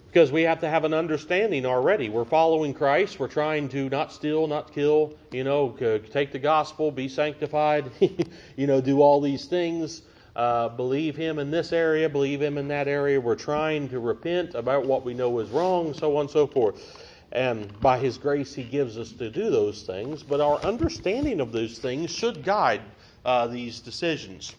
Because 0.07 0.31
we 0.31 0.43
have 0.43 0.59
to 0.61 0.69
have 0.69 0.83
an 0.83 0.93
understanding 0.93 1.65
already. 1.65 2.09
We're 2.09 2.25
following 2.25 2.73
Christ. 2.73 3.19
We're 3.19 3.27
trying 3.27 3.69
to 3.69 3.89
not 3.89 4.11
steal, 4.11 4.45
not 4.47 4.71
kill, 4.71 5.15
you 5.31 5.43
know, 5.43 5.69
take 6.11 6.31
the 6.31 6.39
gospel, 6.39 6.91
be 6.91 7.07
sanctified, 7.07 7.91
you 8.55 8.67
know, 8.67 8.79
do 8.79 9.01
all 9.01 9.21
these 9.21 9.45
things. 9.45 10.03
Uh, 10.35 10.69
believe 10.69 11.15
Him 11.15 11.37
in 11.37 11.51
this 11.51 11.71
area, 11.71 12.09
believe 12.09 12.41
Him 12.41 12.57
in 12.57 12.67
that 12.69 12.87
area. 12.87 13.21
We're 13.21 13.35
trying 13.35 13.89
to 13.89 13.99
repent 13.99 14.55
about 14.55 14.85
what 14.85 15.05
we 15.05 15.13
know 15.13 15.39
is 15.39 15.49
wrong, 15.49 15.93
so 15.93 16.15
on 16.17 16.21
and 16.21 16.29
so 16.29 16.47
forth. 16.47 17.02
And 17.33 17.77
by 17.81 17.97
His 17.97 18.17
grace, 18.17 18.53
He 18.53 18.63
gives 18.63 18.97
us 18.97 19.11
to 19.13 19.29
do 19.29 19.49
those 19.49 19.83
things. 19.83 20.23
But 20.23 20.39
our 20.39 20.61
understanding 20.61 21.41
of 21.41 21.51
those 21.51 21.79
things 21.79 22.09
should 22.09 22.43
guide 22.43 22.81
uh, 23.25 23.47
these 23.47 23.81
decisions. 23.81 24.55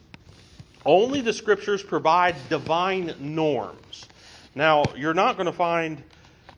Only 0.84 1.22
the 1.22 1.32
Scriptures 1.32 1.82
provide 1.82 2.36
divine 2.50 3.14
norms. 3.18 4.06
Now, 4.54 4.92
you're 4.94 5.14
not 5.14 5.36
going 5.36 5.46
to 5.46 5.52
find 5.52 6.02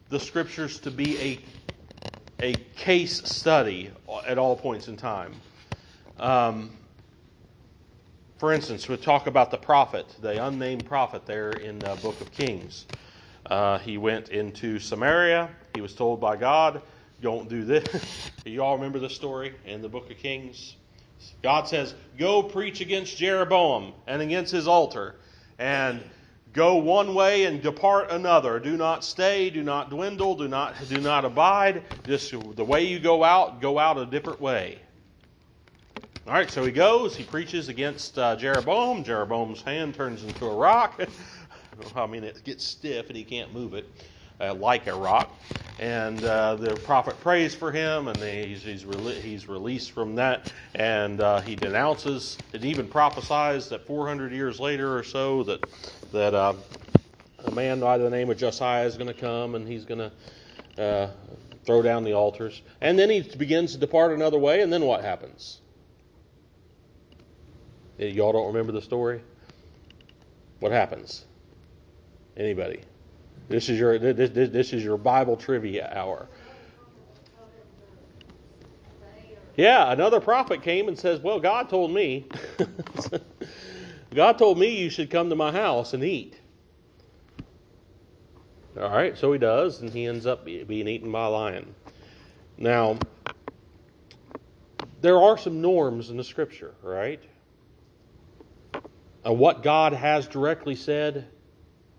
the 0.09 0.19
Scriptures 0.19 0.81
to 0.81 0.91
be 0.91 1.19
a 1.21 1.39
a 2.41 2.55
case 2.77 3.23
study 3.25 3.91
at 4.27 4.39
all 4.39 4.57
points 4.57 4.89
in 4.89 4.97
time. 4.97 5.35
Um, 6.19 6.71
for 8.39 8.53
instance, 8.53 8.89
we 8.89 8.97
talk 8.99 9.27
about 9.27 9.51
the 9.51 9.57
prophet, 9.57 10.07
the 10.21 10.45
unnamed 10.45 10.85
prophet 10.85 11.25
there 11.25 11.53
in 11.53 11.79
the 11.79 11.95
book 12.03 12.21
of 12.21 12.31
Kings. 12.33 12.85
Uh, 13.49 13.79
he 13.79 13.97
went 13.97 14.31
into 14.31 14.79
Samaria. 14.79 15.51
He 15.75 15.81
was 15.81 15.95
told 15.95 16.21
by 16.21 16.37
God, 16.37 16.83
don't 17.21 17.49
do 17.49 17.65
this. 17.65 18.31
you 18.45 18.63
all 18.63 18.77
remember 18.77 18.99
the 18.99 19.11
story 19.11 19.55
in 19.65 19.83
the 19.83 19.89
book 19.89 20.11
of 20.11 20.17
Kings? 20.19 20.77
God 21.43 21.69
says, 21.69 21.95
Go 22.19 22.43
preach 22.43 22.81
against 22.81 23.17
Jeroboam 23.17 23.95
and 24.07 24.21
against 24.21 24.53
his 24.53 24.67
altar, 24.67 25.17
and 25.59 26.03
go 26.53 26.77
one 26.77 27.15
way 27.15 27.45
and 27.45 27.63
depart 27.63 28.11
another. 28.11 28.59
Do 28.59 28.77
not 28.77 29.05
stay, 29.05 29.51
do 29.51 29.63
not 29.63 29.91
dwindle, 29.91 30.35
do 30.35 30.49
not 30.49 30.75
do 30.89 31.01
not 31.01 31.25
abide. 31.25 31.85
Just 32.05 32.33
the 32.33 32.65
way 32.65 32.85
you 32.85 32.99
go 32.99 33.23
out, 33.23 33.61
go 33.61 33.79
out 33.79 33.97
a 33.97 34.07
different 34.07 34.41
way. 34.41 34.81
All 36.27 36.33
right, 36.33 36.51
so 36.51 36.65
he 36.65 36.73
goes, 36.73 37.15
he 37.15 37.23
preaches 37.23 37.69
against 37.69 38.19
uh, 38.19 38.35
Jeroboam. 38.35 39.05
Jeroboam's 39.05 39.63
hand 39.63 39.95
turns 39.95 40.25
into 40.25 40.45
a 40.45 40.55
rock. 40.55 41.01
I 41.97 42.07
mean, 42.07 42.25
it 42.25 42.43
gets 42.45 42.65
stiff 42.65 43.09
and 43.09 43.17
he 43.17 43.25
can't 43.25 43.53
move 43.53 43.75
it 43.75 43.89
uh, 44.41 44.55
like 44.55 44.87
a 44.87 44.95
rock. 44.95 45.39
And 45.79 46.25
uh, 46.25 46.57
the 46.57 46.77
prophet 46.77 47.21
prays 47.21 47.55
for 47.55 47.71
him, 47.71 48.09
and 48.09 48.23
he's, 48.23 48.63
he's, 48.63 48.87
re- 48.87 49.21
he's 49.21 49.47
released 49.47 49.91
from 49.91 50.15
that. 50.15 50.51
And 50.75 51.21
uh, 51.21 51.41
he 51.41 51.55
denounces 51.55 52.39
and 52.55 52.65
even 52.65 52.89
prophesies 52.89 53.69
that 53.69 53.87
400 53.87 54.33
years 54.33 54.59
later 54.59 54.97
or 54.97 55.03
so 55.03 55.43
that 55.45 55.61
that 56.13 56.35
uh, 56.35 56.55
a 57.45 57.51
man 57.51 57.81
by 57.81 57.99
the 57.99 58.09
name 58.09 58.31
of 58.31 58.39
Josiah 58.39 58.87
is 58.87 58.97
going 58.97 59.09
to 59.09 59.15
come 59.15 59.55
and 59.55 59.69
he's 59.69 59.85
going 59.85 60.11
to 60.77 60.83
uh, 60.83 61.11
throw 61.65 61.83
down 61.83 62.05
the 62.05 62.15
altars. 62.15 62.63
And 62.81 62.99
then 62.99 63.11
he 63.11 63.21
begins 63.21 63.73
to 63.73 63.79
depart 63.79 64.13
another 64.13 64.39
way. 64.39 64.63
And 64.63 64.73
then 64.73 64.83
what 64.83 65.03
happens? 65.03 65.61
Y'all 67.99 68.33
don't 68.33 68.47
remember 68.49 68.73
the 68.73 68.83
story? 68.83 69.23
What 70.61 70.73
happens? 70.73 71.25
Anybody? 72.37 72.81
This 73.49 73.69
is 73.69 73.79
your 73.79 73.99
this, 73.99 74.31
this, 74.31 74.51
this 74.51 74.73
is 74.73 74.85
your 74.85 74.99
Bible 74.99 75.37
trivia 75.37 75.91
hour. 75.95 76.29
Yeah, 79.57 79.91
another 79.91 80.21
prophet 80.21 80.63
came 80.63 80.89
and 80.89 80.99
says, 80.99 81.21
"Well, 81.21 81.41
God 81.41 81.71
told 81.71 81.91
me. 81.91 82.27
God 84.15 84.39
told 84.39 84.59
me 84.59 84.79
you 84.79 84.91
should 84.91 85.11
come 85.11 85.31
to 85.31 85.37
my 85.37 85.51
house 85.51 85.95
and 85.95 86.05
eat." 86.05 86.39
All 88.79 88.91
right, 88.91 89.17
so 89.17 89.33
he 89.33 89.39
does, 89.39 89.81
and 89.81 89.91
he 89.91 90.05
ends 90.05 90.27
up 90.27 90.45
being 90.45 90.89
eaten 90.89 91.11
by 91.11 91.25
a 91.25 91.31
lion. 91.31 91.75
Now, 92.59 92.99
there 95.01 95.19
are 95.19 95.39
some 95.39 95.63
norms 95.63 96.11
in 96.11 96.19
the 96.19 96.25
scripture, 96.25 96.75
right? 96.83 97.23
And 99.25 99.39
what 99.39 99.63
God 99.63 99.95
has 99.95 100.29
directly 100.29 100.77
said 100.77 101.27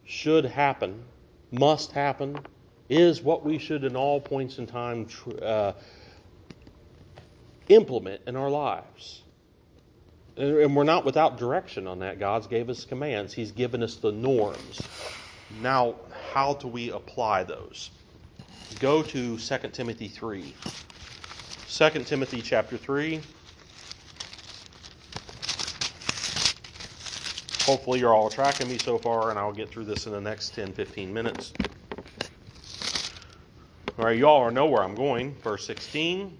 should 0.08 0.46
happen, 0.46 1.04
must 1.52 1.92
happen, 1.92 2.40
is 2.90 3.22
what 3.22 3.46
we 3.46 3.60
should, 3.60 3.84
in 3.84 3.96
all 3.96 4.22
points 4.22 4.58
in 4.58 4.66
time, 4.66 5.06
uh, 5.42 5.74
implement 7.68 8.22
in 8.26 8.36
our 8.36 8.50
lives. 8.50 9.24
And 10.38 10.76
we're 10.76 10.84
not 10.84 11.04
without 11.04 11.38
direction 11.38 11.88
on 11.88 12.00
that. 12.00 12.20
God's 12.20 12.48
gave 12.48 12.70
us 12.70 12.86
commands. 12.86 13.34
He's 13.34 13.52
given 13.52 13.84
us 13.84 13.96
the 13.96 14.12
norms. 14.12 14.82
Now, 15.62 15.96
how 16.32 16.54
do 16.54 16.68
we 16.68 16.92
apply 16.92 17.44
those? 17.44 17.90
Go 18.80 19.02
to 19.04 19.38
2 19.38 19.58
Timothy 19.74 20.08
3. 20.08 20.54
2 21.70 21.90
Timothy 22.04 22.42
chapter 22.42 22.78
3. 22.78 23.20
Hopefully, 27.68 28.00
you're 28.00 28.14
all 28.14 28.30
tracking 28.30 28.70
me 28.70 28.78
so 28.78 28.98
far, 28.98 29.30
and 29.30 29.38
I'll 29.38 29.52
get 29.52 29.70
through 29.70 29.84
this 29.84 30.06
in 30.06 30.14
the 30.14 30.22
next 30.22 30.56
10 30.56 30.72
15 30.72 31.14
minutes. 31.14 31.52
All 34.00 34.06
right, 34.06 34.18
you 34.18 34.26
all 34.26 34.50
know 34.52 34.68
where 34.68 34.82
I'm 34.82 34.96
going. 34.96 35.36
Verse 35.44 35.68
16. 35.68 36.38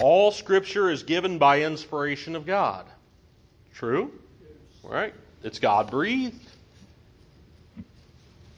All 0.00 0.30
scripture 0.30 0.90
is 0.90 1.02
given 1.02 1.38
by 1.38 1.62
inspiration 1.62 2.36
of 2.36 2.46
God. 2.46 2.86
True? 3.74 4.12
Right? 4.84 5.12
It's 5.42 5.58
God 5.58 5.90
breathed. 5.90 6.48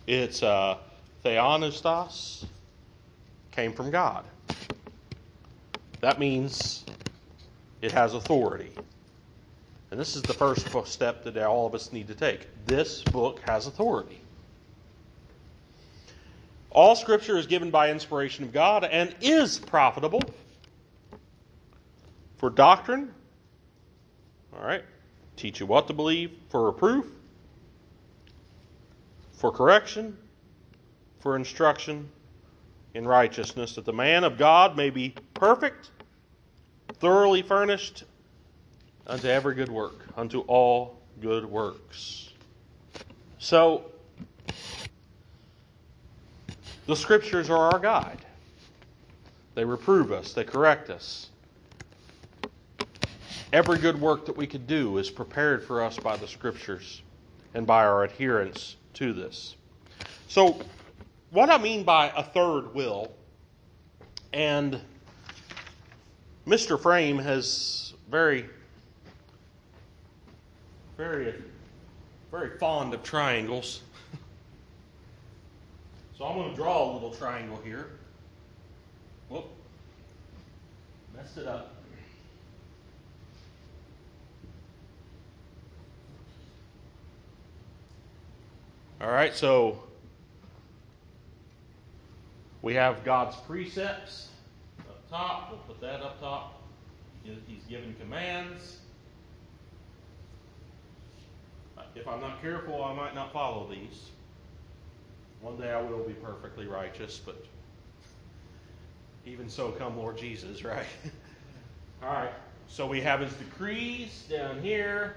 It's 0.06 0.42
uh, 0.42 0.76
theopneustos. 1.24 2.44
Came 3.52 3.72
from 3.72 3.90
God. 3.90 4.26
That 6.02 6.18
means 6.18 6.84
it 7.80 7.92
has 7.92 8.12
authority. 8.12 8.70
And 9.94 10.00
this 10.00 10.16
is 10.16 10.24
the 10.24 10.34
first 10.34 10.66
step 10.86 11.22
that 11.22 11.38
all 11.38 11.68
of 11.68 11.74
us 11.76 11.92
need 11.92 12.08
to 12.08 12.16
take. 12.16 12.48
This 12.66 13.04
book 13.04 13.38
has 13.46 13.68
authority. 13.68 14.20
All 16.70 16.96
scripture 16.96 17.38
is 17.38 17.46
given 17.46 17.70
by 17.70 17.92
inspiration 17.92 18.42
of 18.44 18.52
God 18.52 18.82
and 18.82 19.14
is 19.20 19.56
profitable 19.56 20.34
for 22.38 22.50
doctrine. 22.50 23.14
All 24.58 24.66
right. 24.66 24.82
Teach 25.36 25.60
you 25.60 25.66
what 25.66 25.86
to 25.86 25.92
believe, 25.92 26.32
for 26.48 26.66
reproof, 26.66 27.06
for 29.30 29.52
correction, 29.52 30.18
for 31.20 31.36
instruction 31.36 32.10
in 32.94 33.06
righteousness, 33.06 33.76
that 33.76 33.84
the 33.84 33.92
man 33.92 34.24
of 34.24 34.38
God 34.38 34.76
may 34.76 34.90
be 34.90 35.14
perfect, 35.34 35.92
thoroughly 36.98 37.42
furnished 37.42 38.02
unto 39.06 39.26
every 39.28 39.54
good 39.54 39.68
work, 39.68 40.06
unto 40.16 40.40
all 40.40 41.00
good 41.20 41.44
works. 41.44 42.30
So, 43.38 43.90
the 46.86 46.96
scriptures 46.96 47.50
are 47.50 47.72
our 47.72 47.78
guide. 47.78 48.24
They 49.54 49.64
reprove 49.64 50.12
us, 50.12 50.32
they 50.32 50.44
correct 50.44 50.90
us. 50.90 51.30
Every 53.52 53.78
good 53.78 54.00
work 54.00 54.26
that 54.26 54.36
we 54.36 54.46
could 54.46 54.66
do 54.66 54.98
is 54.98 55.10
prepared 55.10 55.62
for 55.62 55.82
us 55.82 55.96
by 55.96 56.16
the 56.16 56.26
scriptures 56.26 57.02
and 57.54 57.66
by 57.66 57.84
our 57.84 58.02
adherence 58.02 58.76
to 58.94 59.12
this. 59.12 59.54
So, 60.28 60.60
what 61.30 61.50
I 61.50 61.58
mean 61.58 61.84
by 61.84 62.12
a 62.16 62.22
third 62.22 62.74
will, 62.74 63.12
and 64.32 64.80
Mr. 66.46 66.80
Frame 66.80 67.18
has 67.18 67.94
very, 68.10 68.48
very, 70.96 71.34
very 72.30 72.58
fond 72.58 72.94
of 72.94 73.02
triangles. 73.02 73.82
So 76.16 76.24
I'm 76.24 76.36
going 76.36 76.50
to 76.50 76.56
draw 76.56 76.90
a 76.90 76.94
little 76.94 77.10
triangle 77.10 77.58
here. 77.64 77.90
Whoop. 79.28 79.46
Messed 81.16 81.38
it 81.38 81.46
up. 81.46 81.74
All 89.00 89.10
right, 89.10 89.34
so 89.34 89.82
we 92.62 92.74
have 92.74 93.04
God's 93.04 93.36
precepts 93.36 94.28
up 94.80 95.10
top. 95.10 95.50
We'll 95.50 95.58
put 95.60 95.80
that 95.80 96.00
up 96.00 96.20
top. 96.20 96.62
He's 97.22 97.64
given 97.68 97.94
commands. 98.00 98.78
If 101.94 102.08
I'm 102.08 102.20
not 102.20 102.42
careful, 102.42 102.82
I 102.82 102.92
might 102.92 103.14
not 103.14 103.32
follow 103.32 103.68
these. 103.68 104.10
One 105.40 105.56
day 105.56 105.70
I 105.70 105.80
will 105.80 106.02
be 106.02 106.14
perfectly 106.14 106.66
righteous, 106.66 107.20
but 107.24 107.44
even 109.26 109.48
so, 109.48 109.70
come 109.72 109.96
Lord 109.96 110.18
Jesus, 110.18 110.64
right? 110.64 110.86
All 112.02 112.08
right. 112.08 112.32
So 112.68 112.86
we 112.86 113.00
have 113.00 113.20
his 113.20 113.32
decrees 113.34 114.24
down 114.28 114.60
here. 114.60 115.16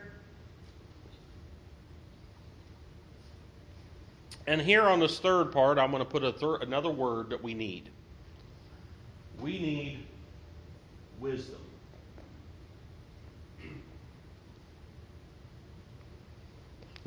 And 4.45 4.61
here 4.61 4.83
on 4.83 4.99
this 4.99 5.19
third 5.19 5.51
part, 5.51 5.77
I'm 5.77 5.91
going 5.91 6.03
to 6.03 6.09
put 6.09 6.23
a 6.23 6.31
thir- 6.31 6.57
another 6.57 6.89
word 6.89 7.29
that 7.31 7.43
we 7.43 7.53
need. 7.53 7.89
We 9.41 9.59
need 9.59 10.05
wisdom. 11.19 11.59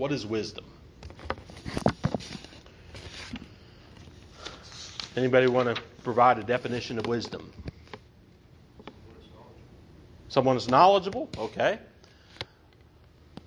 What 0.01 0.13
is 0.13 0.25
wisdom? 0.25 0.65
Anybody 5.15 5.47
want 5.47 5.77
to 5.77 5.83
provide 6.03 6.39
a 6.39 6.43
definition 6.43 6.99
of 6.99 7.07
wisdom? 7.07 7.53
Someone 10.29 10.57
is 10.57 10.71
knowledgeable? 10.71 11.29
Okay. 11.37 11.79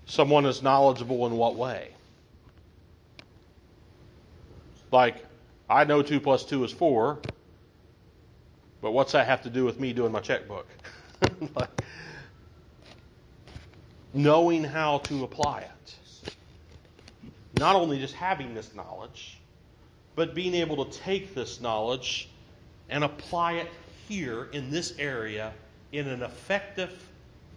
Someone 0.06 0.46
is 0.46 0.62
knowledgeable 0.62 1.26
in 1.26 1.38
what 1.38 1.56
way? 1.56 1.90
Like, 4.92 5.26
I 5.68 5.86
know 5.86 6.04
2 6.04 6.20
plus 6.20 6.46
2 6.46 6.66
is 6.66 6.72
4, 6.72 7.18
but 8.80 8.92
what's 8.92 9.14
that 9.14 9.26
have 9.26 9.42
to 9.42 9.50
do 9.50 9.66
with 9.66 9.80
me 9.80 9.92
doing 9.92 10.12
my 10.12 10.20
checkbook? 10.20 10.68
like, 11.56 11.82
knowing 14.14 14.64
how 14.64 15.00
to 15.00 15.24
apply 15.24 15.62
it. 15.62 15.96
Not 17.58 17.76
only 17.76 18.00
just 18.00 18.16
having 18.16 18.54
this 18.54 18.74
knowledge, 18.74 19.38
but 20.16 20.34
being 20.36 20.56
able 20.56 20.86
to 20.86 21.00
take 21.00 21.36
this 21.36 21.62
knowledge 21.62 22.30
and 22.90 23.04
apply 23.04 23.54
it 23.54 23.70
here 24.08 24.50
in 24.52 24.70
this 24.70 24.94
area 24.98 25.54
in 25.92 26.08
an 26.08 26.22
effective 26.22 27.10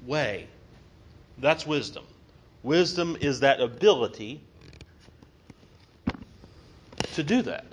way. 0.06 0.46
That's 1.38 1.66
wisdom. 1.66 2.04
Wisdom 2.62 3.16
is 3.20 3.40
that 3.40 3.60
ability 3.60 4.40
to 7.14 7.22
do 7.22 7.42
that. 7.42 7.64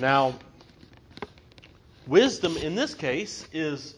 Now, 0.00 0.34
wisdom 2.06 2.56
in 2.56 2.74
this 2.74 2.94
case 2.94 3.46
is 3.52 3.94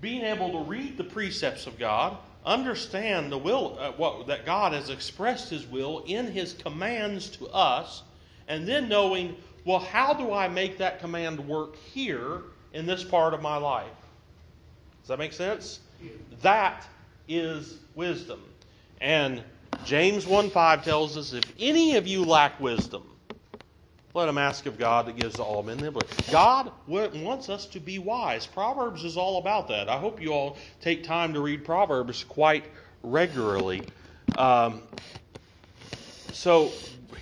being 0.00 0.22
able 0.22 0.52
to 0.52 0.68
read 0.68 0.96
the 0.96 1.04
precepts 1.04 1.66
of 1.66 1.78
God, 1.78 2.16
understand 2.46 3.30
the 3.30 3.38
will 3.38 3.76
uh, 3.78 3.92
what, 3.92 4.28
that 4.28 4.46
God 4.46 4.72
has 4.72 4.88
expressed 4.88 5.50
His 5.50 5.66
will 5.66 6.04
in 6.06 6.30
His 6.30 6.54
commands 6.54 7.28
to 7.30 7.48
us, 7.48 8.02
and 8.48 8.66
then 8.66 8.88
knowing, 8.88 9.36
well, 9.64 9.80
how 9.80 10.14
do 10.14 10.32
I 10.32 10.48
make 10.48 10.78
that 10.78 11.00
command 11.00 11.40
work 11.40 11.76
here 11.76 12.42
in 12.72 12.86
this 12.86 13.02
part 13.02 13.34
of 13.34 13.42
my 13.42 13.56
life? 13.56 13.88
Does 15.02 15.08
that 15.08 15.18
make 15.18 15.32
sense? 15.32 15.80
That 16.42 16.86
is 17.28 17.78
wisdom. 17.94 18.42
And 19.00 19.42
James 19.84 20.26
1 20.26 20.50
5 20.50 20.84
tells 20.84 21.16
us 21.16 21.32
if 21.32 21.52
any 21.58 21.96
of 21.96 22.06
you 22.06 22.24
lack 22.24 22.58
wisdom, 22.60 23.02
let 24.16 24.30
him 24.30 24.38
ask 24.38 24.64
of 24.64 24.78
God 24.78 25.06
that 25.06 25.16
gives 25.16 25.36
to 25.36 25.42
all 25.42 25.62
men 25.62 25.78
God 26.32 26.72
wants 26.88 27.50
us 27.50 27.66
to 27.66 27.80
be 27.80 27.98
wise. 27.98 28.46
Proverbs 28.46 29.04
is 29.04 29.18
all 29.18 29.36
about 29.36 29.68
that. 29.68 29.90
I 29.90 29.98
hope 29.98 30.22
you 30.22 30.32
all 30.32 30.56
take 30.80 31.04
time 31.04 31.34
to 31.34 31.40
read 31.40 31.66
Proverbs 31.66 32.24
quite 32.24 32.64
regularly. 33.02 33.86
Um, 34.34 34.80
so 36.32 36.72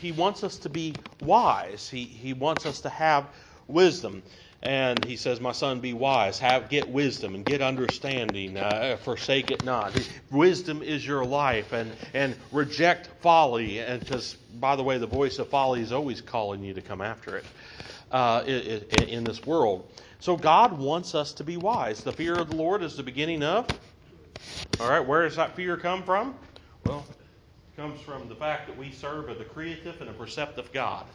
he 0.01 0.13
wants 0.13 0.45
us 0.45 0.57
to 0.59 0.69
be 0.69 1.01
wise. 1.21 1.91
He, 1.91 2.05
he 2.05 2.33
wants 2.33 2.65
us 2.65 2.81
to 2.83 2.89
have 2.89 3.27
wisdom. 3.67 4.23
And 4.65 5.05
he 5.05 5.17
says, 5.17 5.41
My 5.41 5.53
son, 5.53 5.81
be 5.81 5.93
wise. 5.93 6.39
Have, 6.41 6.71
get 6.71 6.89
wisdom 6.89 7.35
and 7.35 7.45
get 7.45 7.61
understanding. 7.63 8.57
Uh, 8.57 8.97
forsake 9.03 9.51
it 9.51 9.63
not. 9.63 9.95
Wisdom 10.31 10.83
is 10.83 11.07
your 11.07 11.25
life. 11.25 11.73
And, 11.73 11.95
and 12.15 12.37
reject 12.51 13.09
folly. 13.21 13.81
And 13.81 14.01
because, 14.01 14.35
by 14.35 14.77
the 14.77 14.83
way, 14.83 14.99
the 14.99 15.07
voice 15.07 15.39
of 15.39 15.49
folly 15.51 15.83
is 15.83 15.93
always 15.93 16.23
calling 16.23 16.65
you 16.65 16.75
to 16.75 16.83
come 16.83 17.03
after 17.03 17.37
it 17.37 17.47
uh, 18.11 18.43
in, 18.47 19.09
in 19.09 19.25
this 19.27 19.45
world. 19.45 19.91
So 20.21 20.37
God 20.37 20.79
wants 20.79 21.15
us 21.15 21.35
to 21.35 21.45
be 21.45 21.59
wise. 21.59 22.03
The 22.03 22.13
fear 22.13 22.39
of 22.41 22.49
the 22.49 22.55
Lord 22.55 22.83
is 22.83 22.97
the 22.97 23.03
beginning 23.03 23.43
of. 23.43 23.71
All 24.81 24.89
right, 24.89 25.07
where 25.07 25.25
does 25.25 25.37
that 25.37 25.55
fear 25.57 25.77
come 25.77 26.03
from? 26.03 26.39
Well, 26.83 27.07
it 27.73 27.77
comes 27.77 28.01
from 28.01 28.29
the 28.29 28.35
fact 28.35 28.67
that 28.69 28.79
we 28.79 28.91
serve 28.93 29.29
a 29.29 29.45
creative 29.45 30.01
and 30.01 30.11
a 30.11 30.15
preceptive 30.15 30.73
God. 30.73 31.07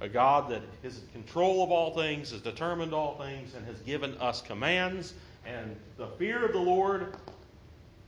A 0.00 0.08
God 0.08 0.50
that 0.50 0.62
is 0.82 1.00
in 1.02 1.08
control 1.22 1.62
of 1.64 1.70
all 1.70 1.94
things, 1.94 2.30
has 2.30 2.40
determined 2.40 2.92
all 2.92 3.16
things, 3.18 3.54
and 3.54 3.64
has 3.66 3.80
given 3.80 4.14
us 4.18 4.42
commands. 4.42 5.14
And 5.46 5.76
the 5.96 6.08
fear 6.18 6.44
of 6.44 6.52
the 6.52 6.60
Lord 6.60 7.14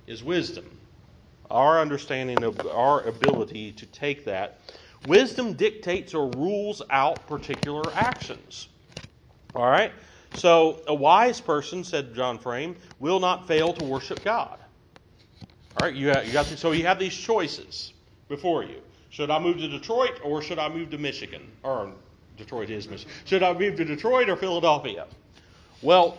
is 0.07 0.23
wisdom. 0.23 0.79
Our 1.51 1.81
understanding 1.81 2.43
of 2.43 2.67
our 2.67 3.03
ability 3.03 3.73
to 3.73 3.87
take 3.87 4.25
that. 4.27 4.61
Wisdom 5.05 5.55
dictates 5.55 6.13
or 6.13 6.29
rules 6.29 6.83
out 6.91 7.27
particular 7.27 7.95
actions. 7.95 8.69
All 9.55 9.67
right? 9.67 9.93
So, 10.33 10.83
a 10.87 10.95
wise 10.95 11.41
person, 11.41 11.85
said 11.85 12.15
John 12.15 12.39
Frame, 12.39 12.77
will 12.99 13.19
not 13.19 13.49
fail 13.49 13.73
to 13.73 13.83
worship 13.83 14.23
God. 14.23 14.59
All 15.77 15.85
right, 15.85 15.95
you, 15.95 16.09
you 16.09 16.33
got 16.33 16.47
so 16.47 16.73
you 16.73 16.85
have 16.87 16.99
these 16.99 17.17
choices 17.17 17.93
before 18.29 18.63
you. 18.65 18.83
Should 19.11 19.31
I 19.31 19.39
move 19.39 19.59
to 19.59 19.69
Detroit 19.69 20.21
or 20.23 20.43
should 20.43 20.59
I 20.59 20.69
move 20.69 20.91
to 20.91 20.99
Michigan? 20.99 21.51
Or 21.63 21.93
Detroit 22.37 22.71
is 22.71 22.89
Michigan. 22.89 23.13
Should 23.25 23.43
I 23.43 23.53
move 23.53 23.77
to 23.77 23.85
Detroit 23.85 24.29
or 24.29 24.37
Philadelphia? 24.37 25.07
Well, 25.83 26.19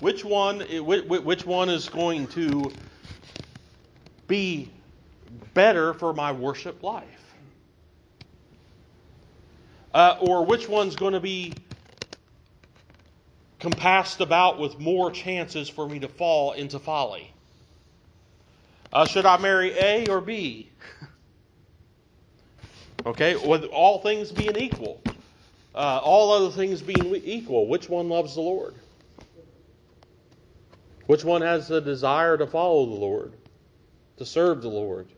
which 0.00 0.24
one? 0.24 0.60
Which 0.60 1.46
one 1.46 1.68
is 1.68 1.88
going 1.88 2.26
to 2.28 2.72
be 4.26 4.70
better 5.54 5.94
for 5.94 6.12
my 6.12 6.32
worship 6.32 6.82
life? 6.82 7.04
Uh, 9.94 10.16
or 10.20 10.44
which 10.44 10.68
one's 10.68 10.96
going 10.96 11.14
to 11.14 11.20
be 11.20 11.54
compassed 13.58 14.20
about 14.20 14.58
with 14.58 14.78
more 14.78 15.10
chances 15.10 15.68
for 15.68 15.88
me 15.88 15.98
to 15.98 16.08
fall 16.08 16.52
into 16.52 16.78
folly? 16.78 17.32
Uh, 18.92 19.06
should 19.06 19.26
I 19.26 19.38
marry 19.38 19.72
A 19.78 20.06
or 20.08 20.20
B? 20.20 20.70
Okay, 23.06 23.36
with 23.36 23.64
all 23.64 24.00
things 24.02 24.32
being 24.32 24.56
equal, 24.56 25.02
uh, 25.74 26.00
all 26.02 26.32
other 26.32 26.50
things 26.54 26.82
being 26.82 27.14
equal, 27.16 27.68
which 27.68 27.88
one 27.88 28.08
loves 28.08 28.34
the 28.34 28.40
Lord? 28.40 28.74
Which 31.06 31.24
one 31.24 31.42
has 31.42 31.68
the 31.68 31.80
desire 31.80 32.36
to 32.36 32.46
follow 32.46 32.86
the 32.86 32.94
Lord, 32.94 33.38
to 34.18 34.26
serve 34.26 34.62
the 34.62 34.68
Lord? 34.68 35.08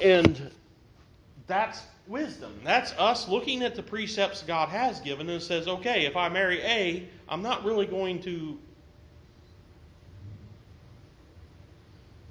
And 0.00 0.50
that's 1.46 1.82
wisdom. 2.06 2.60
That's 2.64 2.92
us 2.92 3.28
looking 3.28 3.62
at 3.62 3.74
the 3.74 3.82
precepts 3.82 4.42
God 4.42 4.68
has 4.70 5.00
given 5.00 5.28
and 5.28 5.42
says, 5.42 5.68
okay, 5.68 6.06
if 6.06 6.16
I 6.16 6.28
marry 6.28 6.62
A, 6.62 7.08
I'm 7.28 7.42
not 7.42 7.64
really 7.64 7.86
going 7.86 8.20
to 8.22 8.58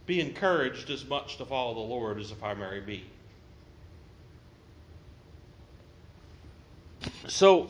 be 0.07 0.21
encouraged 0.21 0.89
as 0.89 1.05
much 1.05 1.37
to 1.37 1.45
follow 1.45 1.75
the 1.75 1.79
Lord 1.81 2.19
as 2.19 2.31
if 2.31 2.41
I 2.41 2.55
marry 2.55 2.79
B. 2.79 3.03
So 7.27 7.69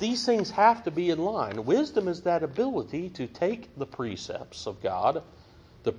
these 0.00 0.26
things 0.26 0.50
have 0.50 0.82
to 0.84 0.90
be 0.90 1.10
in 1.10 1.18
line. 1.18 1.64
Wisdom 1.64 2.08
is 2.08 2.22
that 2.22 2.42
ability 2.42 3.08
to 3.10 3.28
take 3.28 3.74
the 3.78 3.86
precepts 3.86 4.66
of 4.66 4.82
God, 4.82 5.22
the 5.84 5.92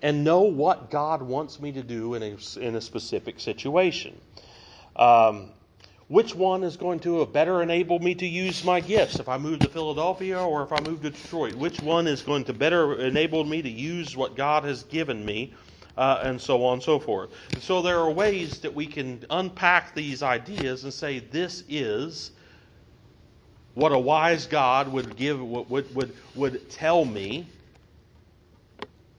and 0.00 0.24
know 0.24 0.42
what 0.42 0.90
God 0.90 1.22
wants 1.22 1.60
me 1.60 1.72
to 1.72 1.82
do 1.82 2.14
in 2.14 2.22
a, 2.22 2.58
in 2.58 2.74
a 2.74 2.80
specific 2.80 3.40
situation. 3.40 4.18
Um, 4.96 5.50
which 6.08 6.34
one 6.34 6.64
is 6.64 6.76
going 6.76 7.00
to 7.00 7.24
better 7.26 7.62
enable 7.62 7.98
me 7.98 8.14
to 8.14 8.26
use 8.26 8.64
my 8.64 8.80
gifts 8.80 9.20
if 9.20 9.28
I 9.28 9.36
move 9.36 9.60
to 9.60 9.68
Philadelphia 9.68 10.40
or 10.40 10.62
if 10.62 10.72
I 10.72 10.80
move 10.80 11.02
to 11.02 11.10
Detroit? 11.10 11.54
Which 11.54 11.82
one 11.82 12.06
is 12.06 12.22
going 12.22 12.44
to 12.44 12.54
better 12.54 12.98
enable 13.00 13.44
me 13.44 13.60
to 13.60 13.68
use 13.68 14.16
what 14.16 14.34
God 14.34 14.64
has 14.64 14.82
given 14.84 15.24
me? 15.24 15.54
Uh, 15.96 16.20
and 16.22 16.40
so 16.40 16.64
on 16.64 16.74
and 16.74 16.82
so 16.82 17.00
forth. 17.00 17.30
So 17.58 17.82
there 17.82 17.98
are 17.98 18.10
ways 18.10 18.60
that 18.60 18.72
we 18.72 18.86
can 18.86 19.24
unpack 19.30 19.96
these 19.96 20.22
ideas 20.22 20.84
and 20.84 20.94
say 20.94 21.18
this 21.18 21.64
is 21.68 22.30
what 23.74 23.90
a 23.90 23.98
wise 23.98 24.46
God 24.46 24.92
would 24.92 25.16
give, 25.16 25.42
would, 25.42 25.94
would, 25.94 26.16
would 26.36 26.70
tell 26.70 27.04
me 27.04 27.48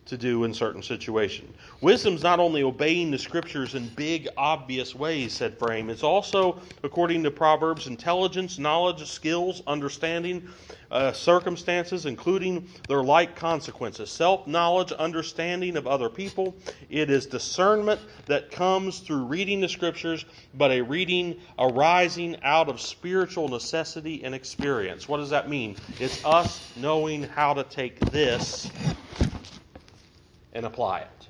to 0.05 0.17
do 0.17 0.45
in 0.45 0.53
certain 0.53 0.81
situations. 0.81 1.53
Wisdom 1.81 2.15
is 2.15 2.23
not 2.23 2.41
only 2.41 2.61
obeying 2.61 3.09
the 3.09 3.17
scriptures 3.17 3.73
in 3.73 3.87
big, 3.95 4.27
obvious 4.35 4.93
ways, 4.93 5.31
said 5.31 5.57
Frame, 5.57 5.89
it's 5.89 6.03
also, 6.03 6.59
according 6.83 7.23
to 7.23 7.31
Proverbs, 7.31 7.87
intelligence, 7.87 8.59
knowledge, 8.59 9.09
skills, 9.09 9.63
understanding, 9.65 10.45
uh, 10.91 11.13
circumstances, 11.13 12.05
including 12.05 12.67
their 12.89 13.01
like 13.01 13.33
consequences, 13.37 14.09
self 14.09 14.45
knowledge, 14.45 14.91
understanding 14.91 15.77
of 15.77 15.87
other 15.87 16.09
people. 16.09 16.53
It 16.89 17.09
is 17.09 17.25
discernment 17.25 18.01
that 18.25 18.51
comes 18.51 18.99
through 18.99 19.23
reading 19.23 19.61
the 19.61 19.69
scriptures, 19.69 20.25
but 20.55 20.71
a 20.71 20.81
reading 20.81 21.39
arising 21.57 22.35
out 22.43 22.67
of 22.67 22.81
spiritual 22.81 23.47
necessity 23.47 24.25
and 24.25 24.35
experience. 24.35 25.07
What 25.07 25.17
does 25.17 25.29
that 25.29 25.47
mean? 25.47 25.77
It's 25.97 26.25
us 26.25 26.73
knowing 26.75 27.23
how 27.23 27.53
to 27.53 27.63
take 27.63 28.01
this 28.11 28.69
and 30.51 30.65
apply 30.65 30.99
it. 30.99 31.28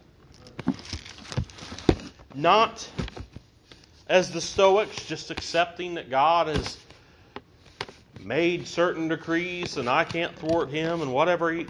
Not 2.33 2.87
as 4.07 4.31
the 4.31 4.41
Stoics, 4.41 5.05
just 5.05 5.31
accepting 5.31 5.95
that 5.95 6.09
God 6.09 6.47
has 6.47 6.77
made 8.19 8.67
certain 8.67 9.07
decrees 9.07 9.77
and 9.77 9.89
I 9.89 10.03
can't 10.03 10.35
thwart 10.37 10.69
him 10.69 11.01
and 11.01 11.13
whatever 11.13 11.51
he, 11.51 11.67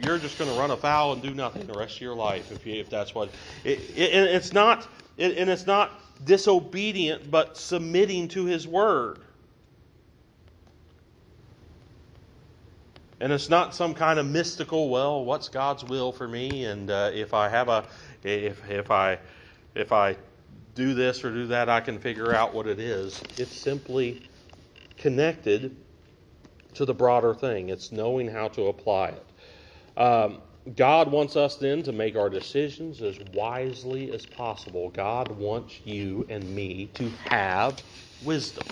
you're 0.00 0.18
just 0.18 0.38
going 0.38 0.48
to 0.48 0.54
run 0.54 0.70
afoul 0.70 1.12
and 1.12 1.22
do 1.22 1.34
nothing 1.34 1.66
the 1.66 1.74
rest 1.74 1.96
of 1.96 2.00
your 2.00 2.14
life 2.14 2.50
if, 2.50 2.66
you, 2.66 2.80
if 2.80 2.88
that's 2.88 3.14
what 3.14 3.32
it, 3.64 3.78
it, 3.94 4.12
it's 4.12 4.52
not 4.52 4.88
it, 5.16 5.36
and 5.36 5.50
it's 5.50 5.66
not 5.66 6.00
disobedient 6.24 7.30
but 7.30 7.56
submitting 7.56 8.28
to 8.28 8.44
his 8.46 8.66
word 8.66 9.18
And 13.20 13.32
it's 13.32 13.48
not 13.48 13.74
some 13.74 13.94
kind 13.94 14.18
of 14.18 14.26
mystical, 14.26 14.90
well, 14.90 15.24
what's 15.24 15.48
God's 15.48 15.84
will 15.84 16.12
for 16.12 16.28
me? 16.28 16.64
And 16.66 16.90
uh, 16.90 17.10
if 17.12 17.34
I 17.34 17.48
have 17.48 17.68
a, 17.68 17.84
if, 18.22 18.68
if 18.70 18.90
I, 18.90 19.18
if 19.74 19.92
I 19.92 20.16
do 20.74 20.94
this 20.94 21.24
or 21.24 21.32
do 21.32 21.46
that, 21.48 21.68
I 21.68 21.80
can 21.80 21.98
figure 21.98 22.32
out 22.32 22.54
what 22.54 22.66
it 22.68 22.78
is. 22.78 23.20
It's 23.36 23.56
simply 23.56 24.22
connected 24.96 25.74
to 26.74 26.84
the 26.84 26.94
broader 26.94 27.34
thing. 27.34 27.70
It's 27.70 27.90
knowing 27.90 28.28
how 28.28 28.48
to 28.48 28.68
apply 28.68 29.08
it. 29.08 30.00
Um, 30.00 30.38
God 30.76 31.10
wants 31.10 31.34
us 31.34 31.56
then 31.56 31.82
to 31.84 31.92
make 31.92 32.14
our 32.14 32.28
decisions 32.28 33.02
as 33.02 33.18
wisely 33.32 34.12
as 34.12 34.26
possible. 34.26 34.90
God 34.90 35.30
wants 35.30 35.80
you 35.84 36.26
and 36.28 36.44
me 36.54 36.90
to 36.94 37.08
have 37.24 37.82
wisdom. 38.22 38.64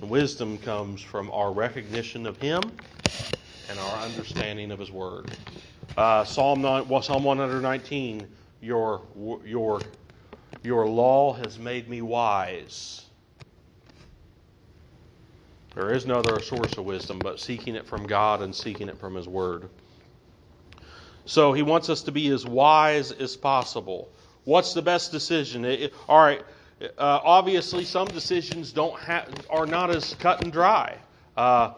Wisdom 0.00 0.58
comes 0.58 1.02
from 1.02 1.30
our 1.32 1.52
recognition 1.52 2.26
of 2.26 2.36
Him 2.38 2.72
and 3.68 3.78
our 3.80 3.98
understanding 3.98 4.70
of 4.70 4.78
His 4.78 4.90
Word. 4.92 5.26
Uh, 5.96 6.24
Psalm, 6.24 6.62
9, 6.62 6.88
well, 6.88 7.02
Psalm 7.02 7.24
119, 7.24 8.28
your, 8.60 9.02
your, 9.44 9.82
your 10.62 10.86
law 10.86 11.32
has 11.34 11.58
made 11.58 11.88
me 11.88 12.02
wise. 12.02 13.06
There 15.74 15.92
is 15.92 16.06
no 16.06 16.16
other 16.20 16.40
source 16.40 16.76
of 16.78 16.84
wisdom 16.84 17.22
but 17.22 17.40
seeking 17.40 17.74
it 17.74 17.86
from 17.86 18.06
God 18.06 18.42
and 18.42 18.54
seeking 18.54 18.88
it 18.88 18.98
from 18.98 19.14
His 19.16 19.28
Word. 19.28 19.68
So 21.26 21.52
He 21.52 21.62
wants 21.62 21.90
us 21.90 22.02
to 22.02 22.12
be 22.12 22.28
as 22.28 22.46
wise 22.46 23.12
as 23.12 23.36
possible. 23.36 24.10
What's 24.44 24.74
the 24.74 24.82
best 24.82 25.12
decision? 25.12 25.64
It, 25.64 25.92
all 26.08 26.20
right, 26.20 26.42
uh, 26.80 26.88
obviously, 26.98 27.84
some 27.84 28.06
decisions 28.08 28.72
don't 28.72 28.96
are 29.50 29.66
not 29.66 29.90
as 29.90 30.14
cut 30.14 30.42
and 30.42 30.52
dry. 30.52 30.96
Uh, 31.36 31.72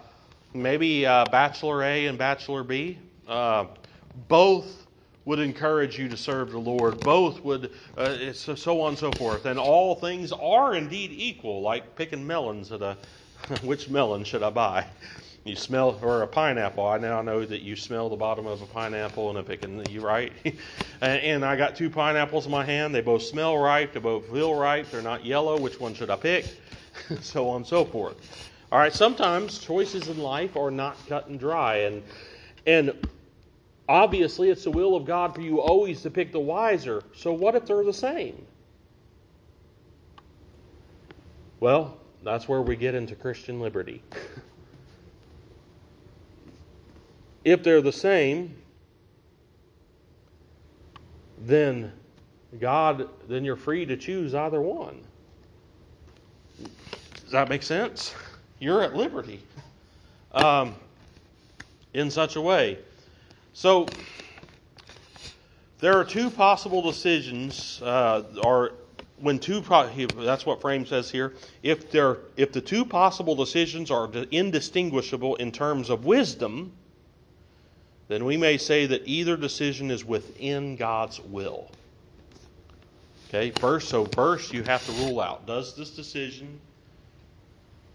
maybe 0.55 1.07
uh, 1.07 1.25
Bachelor 1.27 1.83
A 1.83 2.07
and 2.07 2.19
Bachelor 2.19 2.63
B, 2.63 2.99
uh, 3.29 3.67
both 4.29 4.87
would 5.25 5.39
encourage 5.39 5.99
you 5.99 6.09
to 6.09 6.17
serve 6.17 6.51
the 6.51 6.59
Lord. 6.59 7.01
Both 7.01 7.41
would, 7.45 7.71
uh, 7.97 8.33
so, 8.33 8.55
so 8.55 8.81
on 8.81 8.91
and 8.91 8.99
so 8.99 9.13
forth. 9.13 9.47
And 9.47 9.59
all 9.59 9.95
things 9.95 10.33
are 10.33 10.75
indeed 10.75 11.13
equal, 11.13 11.61
like 11.61 11.95
picking 11.97 12.27
melons 12.27 12.73
at 12.73 12.83
a. 12.83 12.97
which 13.63 13.89
melon 13.89 14.25
should 14.25 14.43
I 14.43 14.51
buy? 14.51 14.87
You 15.45 15.57
smell, 15.57 15.99
or 16.03 16.21
a 16.23 16.27
pineapple. 16.27 16.87
I 16.87 16.99
now 16.99 17.23
know 17.23 17.47
that 17.47 17.63
you 17.63 17.75
smell 17.75 18.11
the 18.11 18.17
bottom 18.17 18.47
of 18.47 18.61
a 18.61 18.67
pineapple 18.67 19.31
and 19.31 19.39
a 19.39 19.43
picking. 19.43 19.83
You 19.89 20.03
right? 20.03 20.33
and 21.01 21.45
I 21.45 21.57
got 21.57 21.77
two 21.77 21.89
pineapples 21.89 22.45
in 22.45 22.53
my 22.53 22.65
hand. 22.65 22.95
They 22.95 23.01
both 23.01 23.23
smell 23.23 23.57
ripe. 23.57 23.95
They 23.95 24.01
both 24.01 24.27
feel 24.31 24.55
ripe. 24.55 24.91
They're 24.91 25.01
not 25.01 25.25
yellow. 25.25 25.59
Which 25.59 25.81
one 25.81 25.95
should 25.95 26.11
I 26.11 26.17
pick? 26.17 26.45
so 27.23 27.49
on 27.49 27.57
and 27.57 27.67
so 27.67 27.87
forth. 27.87 28.51
All 28.71 28.79
right. 28.79 28.93
Sometimes 28.93 29.59
choices 29.59 30.09
in 30.09 30.19
life 30.19 30.57
are 30.57 30.71
not 30.71 30.97
cut 31.09 31.29
and 31.29 31.41
dry, 31.41 31.77
and 31.77 32.03
and 32.67 33.09
obviously 33.89 34.51
it's 34.51 34.65
the 34.65 34.71
will 34.71 34.95
of 34.95 35.07
God 35.07 35.35
for 35.35 35.41
you 35.41 35.63
always 35.63 36.03
to 36.03 36.11
pick 36.11 36.33
the 36.33 36.41
wiser. 36.41 37.03
So 37.17 37.33
what 37.33 37.55
if 37.55 37.65
they're 37.65 37.83
the 37.83 37.95
same? 37.95 38.45
Well, 41.61 41.97
that's 42.23 42.47
where 42.47 42.61
we 42.61 42.77
get 42.77 42.95
into 42.95 43.15
Christian 43.15 43.59
liberty. 43.59 44.03
If 47.45 47.63
they're 47.63 47.81
the 47.81 47.93
same, 47.93 48.55
then 51.39 51.93
God, 52.59 53.09
then 53.29 53.45
you're 53.45 53.57
free 53.57 53.87
to 53.87 53.97
choose 53.97 54.35
either 54.35 54.61
one. 54.61 55.01
Does 57.23 57.33
that 57.33 57.49
make 57.49 57.63
sense? 57.63 58.15
You're 58.59 58.83
at 58.83 58.95
liberty 58.95 59.41
um, 60.33 60.75
in 61.95 62.11
such 62.11 62.37
a 62.37 62.41
way. 62.41 62.79
So, 63.53 63.87
there 65.79 65.99
are 65.99 66.05
two 66.05 66.29
possible 66.29 66.83
decisions, 66.83 67.81
uh, 67.83 68.25
or 68.43 68.73
when 69.19 69.39
two, 69.39 69.61
that's 69.61 70.45
what 70.45 70.61
Frame 70.61 70.85
says 70.85 71.11
here. 71.11 71.35
If, 71.63 71.91
there, 71.91 72.19
if 72.37 72.53
the 72.53 72.61
two 72.61 72.85
possible 72.85 73.35
decisions 73.35 73.91
are 73.91 74.11
indistinguishable 74.31 75.37
in 75.37 75.53
terms 75.53 75.89
of 75.89 76.05
wisdom, 76.05 76.73
then 78.11 78.25
we 78.25 78.37
may 78.37 78.59
say 78.59 78.87
that 78.87 79.07
either 79.07 79.37
decision 79.37 79.89
is 79.89 80.05
within 80.05 80.75
God's 80.75 81.21
will. 81.21 81.71
Okay, 83.29 83.53
first, 83.53 83.89
so 83.89 84.05
first 84.05 84.53
you 84.53 84.65
have 84.65 84.85
to 84.87 84.93
rule 85.05 85.21
out 85.21 85.47
does 85.47 85.77
this 85.77 85.91
decision, 85.91 86.61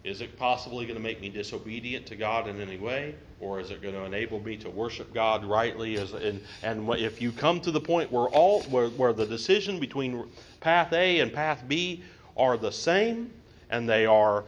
is 0.06 0.22
it 0.22 0.40
possibly 0.40 0.86
going 0.86 0.96
to 0.96 1.04
make 1.04 1.20
me 1.20 1.28
disobedient 1.28 2.06
to 2.06 2.16
God 2.16 2.48
in 2.48 2.62
any 2.62 2.78
way? 2.78 3.14
Or 3.42 3.60
is 3.60 3.72
it 3.72 3.82
going 3.82 3.94
to 3.94 4.06
enable 4.06 4.40
me 4.40 4.56
to 4.56 4.70
worship 4.70 5.14
God 5.14 5.44
rightly? 5.44 5.98
As, 5.98 6.14
and, 6.14 6.42
and 6.64 6.90
if 6.92 7.22
you 7.22 7.34
come 7.34 7.60
to 7.60 7.72
the 7.72 7.82
point 7.82 8.10
where, 8.10 8.28
all, 8.30 8.62
where, 8.64 8.88
where 8.88 9.12
the 9.12 9.26
decision 9.26 9.82
between 9.82 10.30
path 10.62 10.94
A 10.94 11.20
and 11.20 11.34
path 11.34 11.66
B 11.68 12.04
are 12.38 12.56
the 12.56 12.72
same, 12.72 13.32
and 13.70 13.90
they 13.90 14.06
are, 14.06 14.46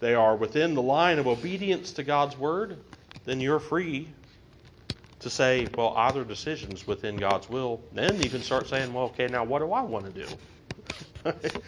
they 0.00 0.14
are 0.14 0.36
within 0.36 0.72
the 0.72 0.80
line 0.80 1.18
of 1.18 1.26
obedience 1.26 1.92
to 1.92 2.02
God's 2.02 2.38
word, 2.38 2.78
then 3.26 3.40
you're 3.40 3.60
free 3.60 4.08
to 5.20 5.30
say, 5.30 5.68
well, 5.76 5.94
either 5.96 6.24
decision's 6.24 6.86
within 6.86 7.16
God's 7.16 7.48
will. 7.48 7.80
Then 7.92 8.20
you 8.22 8.30
can 8.30 8.42
start 8.42 8.68
saying, 8.68 8.92
well, 8.92 9.06
okay, 9.06 9.26
now 9.26 9.44
what 9.44 9.60
do 9.60 9.72
I 9.72 9.82
want 9.82 10.12
to 10.14 10.26
do? 10.26 10.26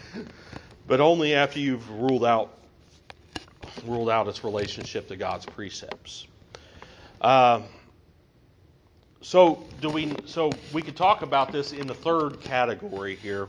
but 0.87 1.01
only 1.01 1.33
after 1.33 1.59
you've 1.59 1.89
ruled 1.89 2.25
out 2.25 2.57
ruled 3.85 4.09
out 4.09 4.27
its 4.27 4.43
relationship 4.43 5.07
to 5.07 5.15
God's 5.15 5.45
precepts. 5.45 6.27
Uh, 7.19 7.61
so 9.21 9.63
do 9.81 9.89
we? 9.89 10.13
So 10.25 10.51
we 10.73 10.81
could 10.81 10.95
talk 10.95 11.21
about 11.21 11.51
this 11.51 11.73
in 11.73 11.87
the 11.87 11.93
third 11.93 12.41
category 12.41 13.15
here. 13.15 13.47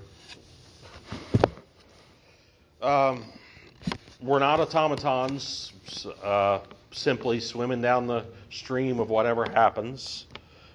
Um, 2.81 3.25
we're 4.21 4.39
not 4.39 4.61
automatons. 4.61 5.73
Uh, 6.23 6.59
simply 6.93 7.41
swimming 7.41 7.83
down 7.83 8.07
the 8.07 8.25
stream 8.51 9.01
of 9.01 9.11
whatever 9.11 9.45
happens. 9.51 10.27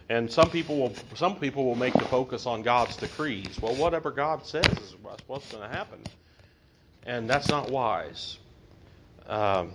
And 0.09 0.31
some 0.31 0.49
people 0.49 0.77
will 0.77 0.93
some 1.15 1.35
people 1.37 1.65
will 1.65 1.75
make 1.75 1.93
the 1.93 2.05
focus 2.05 2.45
on 2.45 2.61
God's 2.61 2.95
decrees. 2.95 3.59
Well, 3.61 3.75
whatever 3.75 4.11
God 4.11 4.45
says 4.45 4.65
is 4.65 4.95
what's 5.27 5.51
going 5.51 5.69
to 5.69 5.75
happen, 5.75 5.99
and 7.03 7.29
that's 7.29 7.49
not 7.49 7.69
wise. 7.69 8.37
Um, 9.27 9.73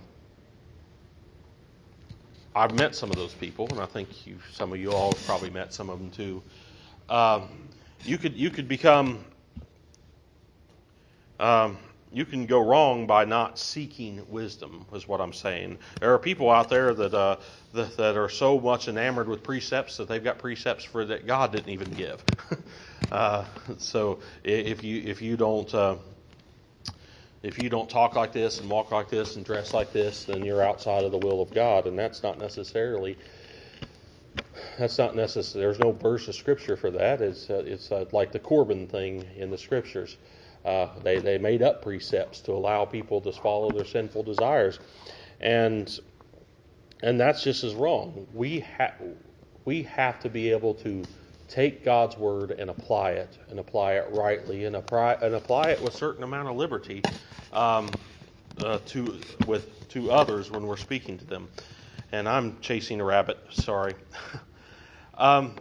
I've 2.55 2.73
met 2.73 2.95
some 2.95 3.11
of 3.11 3.15
those 3.15 3.33
people, 3.33 3.67
and 3.71 3.79
I 3.79 3.85
think 3.85 4.25
you, 4.27 4.37
some 4.51 4.73
of 4.73 4.79
you 4.79 4.91
all 4.91 5.13
have 5.13 5.25
probably 5.25 5.49
met 5.51 5.73
some 5.73 5.89
of 5.89 5.99
them 5.99 6.11
too. 6.11 6.43
Um, 7.09 7.69
you 8.03 8.17
could 8.17 8.35
you 8.35 8.49
could 8.49 8.67
become 8.67 9.23
um, 11.39 11.77
you 12.13 12.25
can 12.25 12.45
go 12.45 12.59
wrong 12.59 13.07
by 13.07 13.25
not 13.25 13.57
seeking 13.57 14.23
wisdom, 14.29 14.85
is 14.93 15.07
what 15.07 15.19
I'm 15.19 15.33
saying. 15.33 15.79
There 15.99 16.13
are 16.13 16.19
people 16.19 16.49
out 16.49 16.69
there 16.69 16.93
that, 16.93 17.13
uh, 17.13 17.37
that, 17.73 17.97
that 17.97 18.17
are 18.17 18.29
so 18.29 18.59
much 18.59 18.87
enamored 18.87 19.27
with 19.27 19.43
precepts 19.43 19.97
that 19.97 20.07
they've 20.07 20.23
got 20.23 20.37
precepts 20.37 20.83
for 20.83 21.05
that 21.05 21.25
God 21.25 21.51
didn't 21.51 21.69
even 21.69 21.93
give. 21.95 22.23
uh, 23.11 23.45
so 23.77 24.19
if 24.43 24.83
you 24.83 25.01
if 25.03 25.21
you 25.21 25.37
don't 25.37 25.73
uh, 25.73 25.95
if 27.41 27.57
you 27.59 27.69
don't 27.69 27.89
talk 27.89 28.15
like 28.15 28.31
this 28.31 28.59
and 28.59 28.69
walk 28.69 28.91
like 28.91 29.09
this 29.09 29.35
and 29.35 29.45
dress 29.45 29.73
like 29.73 29.91
this, 29.91 30.25
then 30.25 30.45
you're 30.45 30.61
outside 30.61 31.03
of 31.03 31.11
the 31.11 31.17
will 31.17 31.41
of 31.41 31.51
God, 31.53 31.87
and 31.87 31.97
that's 31.97 32.23
not 32.23 32.39
necessarily 32.39 33.17
that's 34.77 34.97
not 34.97 35.15
necessary. 35.15 35.63
There's 35.65 35.79
no 35.79 35.91
verse 35.91 36.27
of 36.27 36.35
scripture 36.35 36.75
for 36.75 36.91
that. 36.91 37.21
It's 37.21 37.49
uh, 37.49 37.63
it's 37.65 37.91
uh, 37.91 38.05
like 38.11 38.31
the 38.31 38.39
Corban 38.39 38.87
thing 38.87 39.27
in 39.35 39.49
the 39.49 39.57
scriptures. 39.57 40.17
Uh, 40.65 40.87
they, 41.03 41.19
they 41.19 41.37
made 41.37 41.61
up 41.61 41.81
precepts 41.81 42.39
to 42.41 42.51
allow 42.53 42.85
people 42.85 43.19
to 43.21 43.31
follow 43.31 43.69
their 43.69 43.85
sinful 43.85 44.23
desires. 44.23 44.79
And, 45.41 45.99
and 47.01 47.19
that's 47.19 47.43
just 47.43 47.63
as 47.63 47.75
wrong. 47.75 48.25
We, 48.33 48.61
ha- 48.61 48.93
we 49.65 49.83
have 49.83 50.19
to 50.21 50.29
be 50.29 50.51
able 50.51 50.73
to 50.75 51.03
take 51.49 51.83
God's 51.83 52.17
word 52.17 52.51
and 52.51 52.69
apply 52.69 53.11
it, 53.11 53.37
and 53.49 53.59
apply 53.59 53.93
it 53.93 54.07
rightly, 54.11 54.65
and 54.65 54.75
apply, 54.75 55.15
and 55.21 55.35
apply 55.35 55.71
it 55.71 55.81
with 55.81 55.93
a 55.93 55.97
certain 55.97 56.23
amount 56.23 56.47
of 56.47 56.55
liberty 56.55 57.01
um, 57.51 57.89
uh, 58.63 58.79
to, 58.85 59.19
with, 59.45 59.87
to 59.89 60.11
others 60.11 60.49
when 60.49 60.65
we're 60.65 60.77
speaking 60.77 61.17
to 61.17 61.25
them. 61.25 61.49
And 62.11 62.29
I'm 62.29 62.59
chasing 62.61 63.01
a 63.01 63.03
rabbit, 63.03 63.37
sorry. 63.51 63.95
um, 65.17 65.55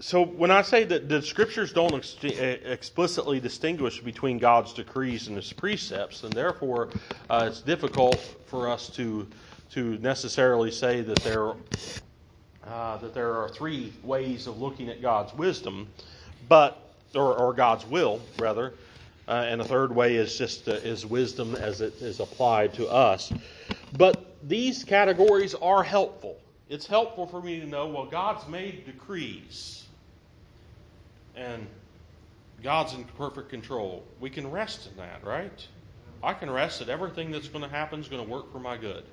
so 0.00 0.24
when 0.24 0.50
I 0.50 0.62
say 0.62 0.84
that 0.84 1.10
the 1.10 1.20
scriptures 1.20 1.74
don't 1.74 1.94
ex- 1.94 2.16
eh, 2.24 2.56
explicitly 2.64 3.38
distinguish 3.38 4.00
between 4.00 4.38
God's 4.38 4.72
decrees 4.72 5.28
and 5.28 5.36
His 5.36 5.52
precepts, 5.52 6.24
and 6.24 6.32
therefore 6.32 6.88
uh, 7.28 7.46
it's 7.50 7.60
difficult 7.60 8.18
for 8.46 8.68
us 8.68 8.88
to 8.96 9.26
to 9.72 9.98
necessarily 9.98 10.70
say 10.70 11.02
that 11.02 11.18
there 11.18 11.52
uh, 12.66 12.96
that 12.96 13.12
there 13.12 13.34
are 13.34 13.50
three 13.50 13.92
ways 14.02 14.46
of 14.46 14.58
looking 14.60 14.88
at 14.88 15.02
God's 15.02 15.34
wisdom, 15.34 15.86
but 16.48 16.78
or, 17.14 17.34
or 17.34 17.52
God's 17.52 17.84
will 17.84 18.22
rather, 18.38 18.72
uh, 19.28 19.44
and 19.48 19.60
a 19.60 19.64
third 19.64 19.94
way 19.94 20.16
is 20.16 20.36
just 20.38 20.66
uh, 20.66 20.72
is 20.72 21.04
wisdom 21.04 21.54
as 21.56 21.82
it 21.82 22.00
is 22.00 22.20
applied 22.20 22.72
to 22.74 22.88
us. 22.88 23.34
But 23.98 24.34
these 24.48 24.82
categories 24.82 25.54
are 25.54 25.82
helpful. 25.82 26.38
It's 26.70 26.86
helpful 26.86 27.26
for 27.26 27.42
me 27.42 27.60
to 27.60 27.66
know 27.66 27.88
well 27.88 28.06
God's 28.06 28.48
made 28.48 28.86
decrees 28.86 29.79
and 31.40 31.66
God's 32.62 32.92
in 32.92 33.04
perfect 33.04 33.48
control. 33.48 34.04
We 34.20 34.30
can 34.30 34.50
rest 34.50 34.88
in 34.88 34.96
that, 34.98 35.24
right? 35.24 35.66
I 36.22 36.34
can 36.34 36.50
rest 36.50 36.80
that 36.80 36.88
everything 36.88 37.30
that's 37.30 37.48
going 37.48 37.64
to 37.64 37.70
happen 37.70 38.00
is 38.00 38.08
going 38.08 38.24
to 38.24 38.30
work 38.30 38.52
for 38.52 38.60
my 38.60 38.76
good, 38.76 39.04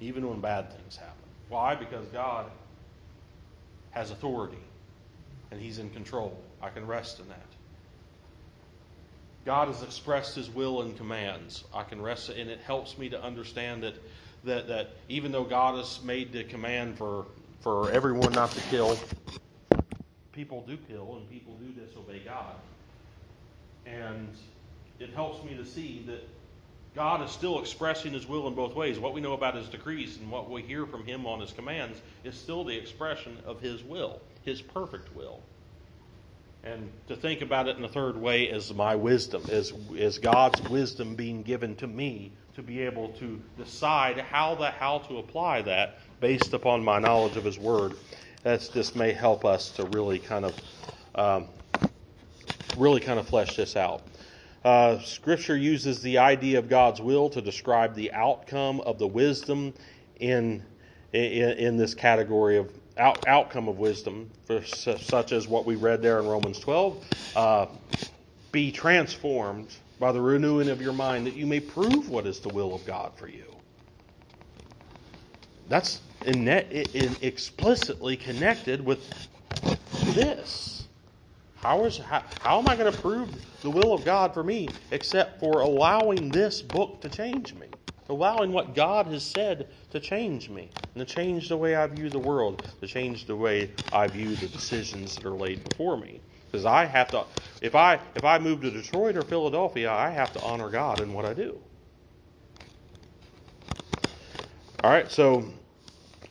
even 0.00 0.28
when 0.28 0.40
bad 0.40 0.72
things 0.72 0.96
happen. 0.96 1.14
Why? 1.48 1.76
Because 1.76 2.06
God 2.08 2.50
has 3.92 4.10
authority 4.10 4.58
and 5.52 5.60
He's 5.60 5.78
in 5.78 5.90
control. 5.90 6.36
I 6.60 6.70
can 6.70 6.86
rest 6.86 7.20
in 7.20 7.28
that. 7.28 7.46
God 9.44 9.68
has 9.68 9.82
expressed 9.82 10.34
His 10.34 10.50
will 10.50 10.82
and 10.82 10.96
commands. 10.96 11.64
I 11.72 11.84
can 11.84 12.02
rest, 12.02 12.30
and 12.30 12.50
it 12.50 12.60
helps 12.60 12.98
me 12.98 13.10
to 13.10 13.22
understand 13.22 13.84
that, 13.84 13.94
that, 14.42 14.66
that 14.66 14.90
even 15.08 15.30
though 15.30 15.44
God 15.44 15.76
has 15.76 16.02
made 16.02 16.32
the 16.32 16.42
command 16.42 16.98
for, 16.98 17.26
for 17.60 17.92
everyone 17.92 18.32
not 18.32 18.50
to 18.50 18.60
kill, 18.62 18.98
people 20.34 20.62
do 20.66 20.76
kill 20.76 21.16
and 21.16 21.30
people 21.30 21.54
do 21.54 21.68
disobey 21.80 22.20
God. 22.24 22.56
And 23.86 24.28
it 24.98 25.10
helps 25.10 25.44
me 25.44 25.54
to 25.56 25.64
see 25.64 26.04
that 26.06 26.26
God 26.94 27.22
is 27.22 27.30
still 27.30 27.60
expressing 27.60 28.12
His 28.12 28.26
will 28.26 28.46
in 28.48 28.54
both 28.54 28.74
ways. 28.74 28.98
What 28.98 29.14
we 29.14 29.20
know 29.20 29.32
about 29.32 29.54
His 29.54 29.68
decrees 29.68 30.16
and 30.18 30.30
what 30.30 30.50
we 30.50 30.62
hear 30.62 30.86
from 30.86 31.04
Him 31.04 31.26
on 31.26 31.40
His 31.40 31.52
commands 31.52 32.00
is 32.22 32.34
still 32.34 32.64
the 32.64 32.76
expression 32.76 33.36
of 33.46 33.60
His 33.60 33.82
will, 33.82 34.20
His 34.42 34.60
perfect 34.60 35.14
will. 35.14 35.40
And 36.62 36.90
to 37.08 37.16
think 37.16 37.42
about 37.42 37.68
it 37.68 37.76
in 37.76 37.84
a 37.84 37.88
third 37.88 38.16
way 38.16 38.44
is 38.44 38.72
my 38.72 38.94
wisdom, 38.96 39.42
is, 39.48 39.72
is 39.94 40.18
God's 40.18 40.62
wisdom 40.62 41.14
being 41.14 41.42
given 41.42 41.76
to 41.76 41.86
me 41.86 42.32
to 42.54 42.62
be 42.62 42.82
able 42.82 43.08
to 43.14 43.42
decide 43.58 44.18
how, 44.18 44.54
the, 44.54 44.70
how 44.70 44.98
to 44.98 45.18
apply 45.18 45.62
that 45.62 45.98
based 46.20 46.54
upon 46.54 46.82
my 46.82 47.00
knowledge 47.00 47.36
of 47.36 47.44
His 47.44 47.58
Word 47.58 47.94
that's 48.44 48.68
this 48.70 48.96
may 48.96 49.12
help 49.12 49.46
us 49.46 49.72
to 49.72 49.84
really 49.86 50.20
kind 50.20 50.46
of 50.46 50.62
um, 51.16 51.48
really 52.76 53.00
kind 53.00 53.20
of 53.20 53.28
flesh 53.28 53.56
this 53.56 53.76
out. 53.76 54.04
Uh, 54.64 55.00
scripture 55.00 55.56
uses 55.56 56.02
the 56.02 56.18
idea 56.18 56.58
of 56.58 56.68
God's 56.68 57.00
will 57.00 57.30
to 57.30 57.42
describe 57.42 57.94
the 57.94 58.12
outcome 58.12 58.80
of 58.82 58.98
the 59.00 59.08
wisdom 59.08 59.74
in 60.20 60.64
in, 61.12 61.50
in 61.58 61.78
this 61.78 61.94
category 61.94 62.58
of 62.58 62.70
out, 62.98 63.26
outcome 63.28 63.68
of 63.68 63.78
wisdom, 63.78 64.30
for, 64.46 64.64
such 64.64 65.32
as 65.32 65.48
what 65.48 65.66
we 65.66 65.76
read 65.76 66.02
there 66.02 66.20
in 66.20 66.26
Romans 66.26 66.60
12. 66.60 67.06
Uh, 67.34 67.66
be 68.52 68.72
transformed 68.72 69.76
by 70.00 70.12
the 70.12 70.20
renewing 70.20 70.68
of 70.70 70.82
your 70.82 70.92
mind, 70.92 71.26
that 71.26 71.34
you 71.34 71.46
may 71.46 71.60
prove 71.60 72.10
what 72.10 72.26
is 72.26 72.40
the 72.40 72.50
will 72.50 72.74
of 72.74 72.84
God 72.84 73.16
for 73.16 73.28
you. 73.28 73.56
That's 75.68 76.02
in, 76.24 76.48
in 76.48 77.16
explicitly 77.20 78.16
connected 78.16 78.84
with 78.84 79.28
this. 80.14 80.86
How, 81.56 81.84
is, 81.84 81.98
how, 81.98 82.22
how 82.38 82.58
am 82.58 82.68
I 82.68 82.76
going 82.76 82.92
to 82.92 82.98
prove 82.98 83.30
the 83.62 83.70
will 83.70 83.94
of 83.94 84.04
God 84.04 84.34
for 84.34 84.44
me 84.44 84.74
except 84.90 85.40
for 85.40 85.60
allowing 85.60 86.30
this 86.30 86.60
book 86.60 87.00
to 87.02 87.08
change 87.08 87.54
me? 87.54 87.68
Allowing 88.10 88.52
what 88.52 88.74
God 88.74 89.06
has 89.06 89.22
said 89.22 89.68
to 89.90 89.98
change 89.98 90.50
me 90.50 90.70
and 90.94 91.06
to 91.06 91.14
change 91.14 91.48
the 91.48 91.56
way 91.56 91.74
I 91.74 91.86
view 91.86 92.10
the 92.10 92.18
world, 92.18 92.66
to 92.80 92.86
change 92.86 93.24
the 93.24 93.34
way 93.36 93.70
I 93.90 94.08
view 94.08 94.36
the 94.36 94.46
decisions 94.48 95.16
that 95.16 95.26
are 95.26 95.30
laid 95.30 95.64
before 95.64 95.96
me. 95.96 96.20
Because 96.46 96.66
I 96.66 96.84
have 96.84 97.10
to, 97.10 97.24
if 97.62 97.74
I 97.74 97.98
if 98.14 98.24
I 98.24 98.38
move 98.38 98.60
to 98.60 98.70
Detroit 98.70 99.16
or 99.16 99.24
Philadelphia, 99.24 99.90
I 99.90 100.10
have 100.10 100.32
to 100.34 100.40
honor 100.42 100.68
God 100.68 101.00
in 101.00 101.12
what 101.12 101.24
I 101.24 101.34
do. 101.34 101.58
All 104.84 104.90
right, 104.90 105.10
so 105.10 105.50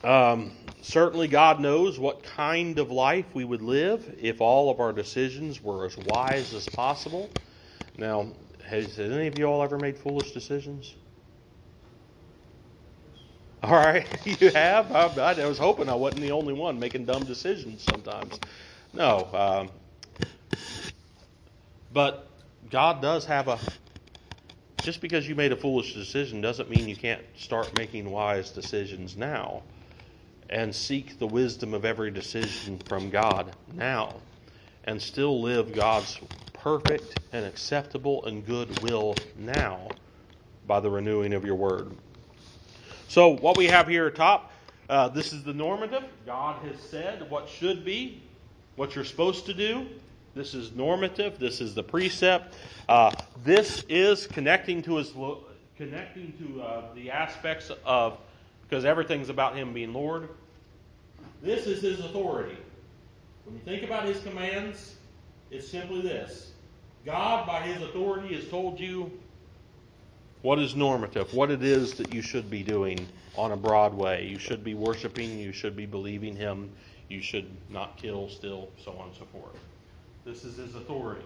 um, 0.04 0.52
certainly, 0.82 1.28
God 1.28 1.60
knows 1.60 1.98
what 1.98 2.22
kind 2.22 2.78
of 2.78 2.90
life 2.90 3.26
we 3.34 3.44
would 3.44 3.62
live 3.62 4.16
if 4.20 4.40
all 4.40 4.70
of 4.70 4.80
our 4.80 4.92
decisions 4.92 5.62
were 5.62 5.86
as 5.86 5.96
wise 5.96 6.54
as 6.54 6.68
possible. 6.68 7.30
Now, 7.96 8.32
has, 8.64 8.96
has 8.96 9.12
any 9.12 9.26
of 9.28 9.36
you 9.36 9.46
all 9.46 9.62
ever 9.62 9.78
made 9.78 9.98
foolish 9.98 10.32
decisions? 10.32 10.94
All 13.62 13.72
right, 13.72 14.06
you 14.26 14.50
have. 14.50 14.92
I, 14.92 15.06
I, 15.32 15.46
was 15.46 15.56
hoping 15.58 15.88
I 15.88 15.94
wasn't 15.94 16.20
the 16.20 16.32
only 16.32 16.52
one 16.52 16.78
making 16.78 17.06
dumb 17.06 17.24
decisions 17.24 17.82
sometimes. 17.82 18.40
No, 18.92 19.28
um, 19.32 19.70
but 21.92 22.28
God 22.70 23.00
does 23.00 23.24
have 23.24 23.48
a. 23.48 23.58
Just 24.80 25.00
because 25.00 25.26
you 25.26 25.34
made 25.34 25.52
a 25.52 25.56
foolish 25.56 25.94
decision 25.94 26.42
doesn't 26.42 26.68
mean 26.68 26.88
you 26.88 26.96
can't 26.96 27.22
start 27.36 27.74
making 27.74 28.10
wise 28.10 28.50
decisions 28.50 29.16
now, 29.16 29.62
and 30.50 30.74
seek 30.74 31.18
the 31.18 31.26
wisdom 31.26 31.74
of 31.74 31.84
every 31.84 32.10
decision 32.10 32.78
from 32.78 33.10
God 33.10 33.54
now, 33.74 34.14
and 34.84 35.00
still 35.00 35.40
live 35.40 35.72
God's 35.72 36.20
perfect 36.52 37.20
and 37.32 37.44
acceptable 37.44 38.24
and 38.24 38.44
good 38.46 38.82
will 38.82 39.14
now 39.38 39.88
by 40.66 40.80
the 40.80 40.90
renewing 40.90 41.32
of 41.34 41.44
your 41.44 41.56
word. 41.56 41.90
So, 43.08 43.36
what 43.36 43.56
we 43.56 43.66
have 43.66 43.86
here 43.86 44.06
at 44.06 44.14
top, 44.14 44.50
uh, 44.88 45.08
this 45.08 45.32
is 45.32 45.44
the 45.44 45.52
normative. 45.52 46.04
God 46.26 46.64
has 46.66 46.80
said 46.80 47.28
what 47.30 47.48
should 47.48 47.84
be, 47.84 48.22
what 48.76 48.94
you're 48.94 49.04
supposed 49.04 49.46
to 49.46 49.54
do. 49.54 49.86
This 50.34 50.52
is 50.52 50.72
normative. 50.72 51.38
This 51.38 51.60
is 51.60 51.74
the 51.74 51.82
precept. 51.82 52.56
Uh, 52.88 53.12
this 53.44 53.84
is 53.88 54.26
connecting 54.26 54.82
to 54.82 54.96
his 54.96 55.12
connecting 55.76 56.32
to 56.38 56.62
uh, 56.62 56.94
the 56.94 57.10
aspects 57.10 57.70
of 57.84 58.18
because 58.74 58.84
everything's 58.84 59.28
about 59.28 59.54
him 59.54 59.72
being 59.72 59.92
Lord. 59.92 60.28
This 61.40 61.68
is 61.68 61.80
his 61.80 62.00
authority. 62.00 62.56
When 63.44 63.54
you 63.54 63.60
think 63.60 63.84
about 63.84 64.04
his 64.04 64.20
commands, 64.20 64.96
it's 65.52 65.68
simply 65.68 66.00
this: 66.02 66.50
God, 67.06 67.46
by 67.46 67.60
his 67.60 67.80
authority, 67.82 68.34
has 68.34 68.48
told 68.48 68.80
you 68.80 69.12
what 70.42 70.58
is 70.58 70.74
normative, 70.74 71.32
what 71.32 71.52
it 71.52 71.62
is 71.62 71.94
that 71.94 72.12
you 72.12 72.20
should 72.20 72.50
be 72.50 72.64
doing 72.64 73.06
on 73.36 73.52
a 73.52 73.56
broad 73.56 73.94
way. 73.94 74.26
You 74.26 74.40
should 74.40 74.64
be 74.64 74.74
worshiping, 74.74 75.38
you 75.38 75.52
should 75.52 75.76
be 75.76 75.86
believing 75.86 76.34
Him, 76.34 76.68
you 77.08 77.22
should 77.22 77.48
not 77.70 77.96
kill, 77.96 78.28
steal, 78.28 78.70
so 78.84 78.90
on 78.98 79.06
and 79.06 79.16
so 79.16 79.24
forth. 79.26 79.56
This 80.24 80.44
is 80.44 80.56
His 80.56 80.74
authority. 80.74 81.24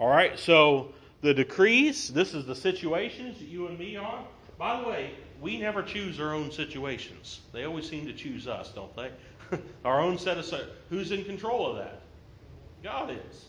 All 0.00 0.08
right, 0.08 0.36
so 0.36 0.92
the 1.20 1.32
decrees, 1.32 2.08
this 2.08 2.34
is 2.34 2.46
the 2.46 2.56
situations 2.56 3.38
that 3.38 3.46
you 3.46 3.68
and 3.68 3.78
me 3.78 3.94
are. 3.94 4.24
By 4.58 4.80
the 4.80 4.88
way, 4.88 5.10
we 5.40 5.58
never 5.58 5.82
choose 5.82 6.20
our 6.20 6.32
own 6.32 6.50
situations. 6.50 7.40
They 7.52 7.64
always 7.64 7.88
seem 7.88 8.06
to 8.06 8.12
choose 8.12 8.46
us, 8.46 8.70
don't 8.70 8.94
they? 8.96 9.10
our 9.84 10.00
own 10.00 10.18
set 10.18 10.38
of 10.38 10.44
who's 10.90 11.12
in 11.12 11.24
control 11.24 11.66
of 11.66 11.76
that? 11.76 12.00
God 12.82 13.10
is. 13.10 13.46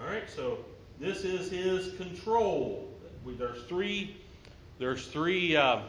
All 0.00 0.06
right, 0.06 0.28
so 0.28 0.58
this 0.98 1.24
is 1.24 1.50
his 1.50 1.94
control 1.96 2.90
there's 3.32 3.62
three 3.64 4.16
there's 4.78 5.06
three 5.06 5.56
uh, 5.56 5.80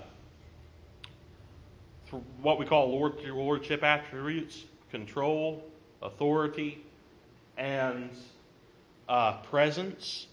th- 2.10 2.24
what 2.41 2.60
we 2.60 2.66
call 2.66 2.91
Lord, 2.91 3.14
lordship 3.26 3.84
attributes: 3.84 4.64
control, 4.91 5.64
authority, 6.02 6.84
and 7.58 8.10
uh, 9.10 9.34
presence. 9.38 10.28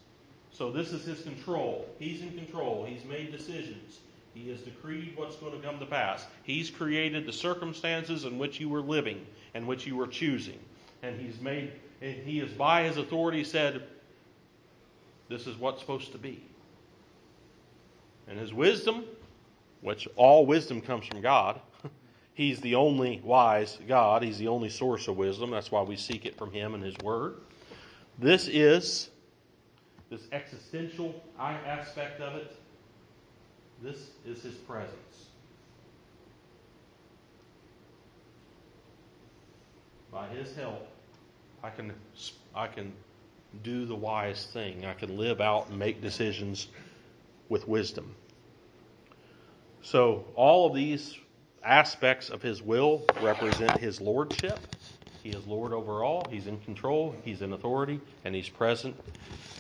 So 0.53 0.71
this 0.71 0.93
is 0.93 1.05
his 1.05 1.23
control. 1.23 1.89
He's 1.99 2.23
in 2.23 2.33
control. 2.33 2.85
He's 2.85 3.05
made 3.05 3.33
decisions. 3.33 4.01
He 4.35 4.49
has 4.51 4.61
decreed 4.61 5.15
what's 5.17 5.37
going 5.37 5.53
to 5.53 5.67
come 5.67 5.79
to 5.79 5.87
pass. 5.87 6.27
He's 6.43 6.71
created 6.71 7.27
the 7.27 7.33
circumstances 7.33 8.25
in 8.25 8.39
which 8.39 8.61
you 8.61 8.69
were 8.69 8.81
living 8.81 9.27
and 9.55 9.67
which 9.67 9.87
you 9.87 9.97
were 9.97 10.07
choosing. 10.07 10.59
And 11.03 11.21
he's 11.21 11.41
made 11.41 11.73
and 12.01 12.17
he 12.27 12.41
is 12.41 12.51
by 12.53 12.83
his 12.85 12.97
authority 12.97 13.45
said 13.45 13.83
this 15.29 15.47
is 15.47 15.57
what's 15.57 15.81
supposed 15.81 16.13
to 16.13 16.19
be 16.19 16.43
and 18.29 18.39
his 18.39 18.53
wisdom, 18.53 19.05
which 19.81 20.09
all 20.17 20.47
wisdom 20.47 20.81
comes 20.81 21.07
from 21.07 21.21
God. 21.21 21.61
He's 22.35 22.61
the 22.61 22.77
only 22.77 23.21
wise 23.23 23.79
God. 23.87 24.23
He's 24.23 24.39
the 24.39 24.49
only 24.49 24.71
source 24.71 25.09
of 25.09 25.17
wisdom. 25.17 25.51
That's 25.51 25.71
why 25.71 25.83
we 25.83 25.97
seek 25.97 26.25
it 26.25 26.37
from 26.37 26.53
him 26.53 26.75
and 26.75 26.83
his 26.83 26.97
word. 27.05 27.37
This 28.19 28.49
is 28.49 29.11
this 30.13 30.29
existential 30.31 31.25
aspect 31.39 32.21
of 32.21 32.37
it. 32.37 32.55
This 33.83 34.11
is 34.27 34.43
his 34.43 34.55
presence. 34.55 35.29
By 40.13 40.29
his 40.29 40.55
help, 40.55 40.87
I 41.65 41.71
can 41.71 41.95
I 42.55 42.67
can 42.67 42.93
do 43.63 43.87
the 43.87 43.95
wise 43.95 44.49
thing. 44.53 44.85
I 44.85 44.93
can 44.93 45.17
live 45.17 45.41
out 45.41 45.71
and 45.71 45.79
make 45.79 46.03
decisions 46.03 46.69
with 47.49 47.67
wisdom. 47.67 48.15
So, 49.81 50.27
all 50.35 50.67
of 50.67 50.75
these 50.75 51.17
aspects 51.65 52.29
of 52.29 52.43
his 52.43 52.61
will 52.61 53.03
represent 53.23 53.79
his 53.79 53.99
lordship. 53.99 54.59
He 55.23 55.31
is 55.31 55.47
Lord 55.47 55.73
over 55.73 56.03
all. 56.03 56.27
He's 56.31 56.47
in 56.47 56.59
control. 56.61 57.15
He's 57.25 57.43
in 57.43 57.53
authority, 57.53 58.01
and 58.25 58.35
he's 58.35 58.49
present, 58.49 58.97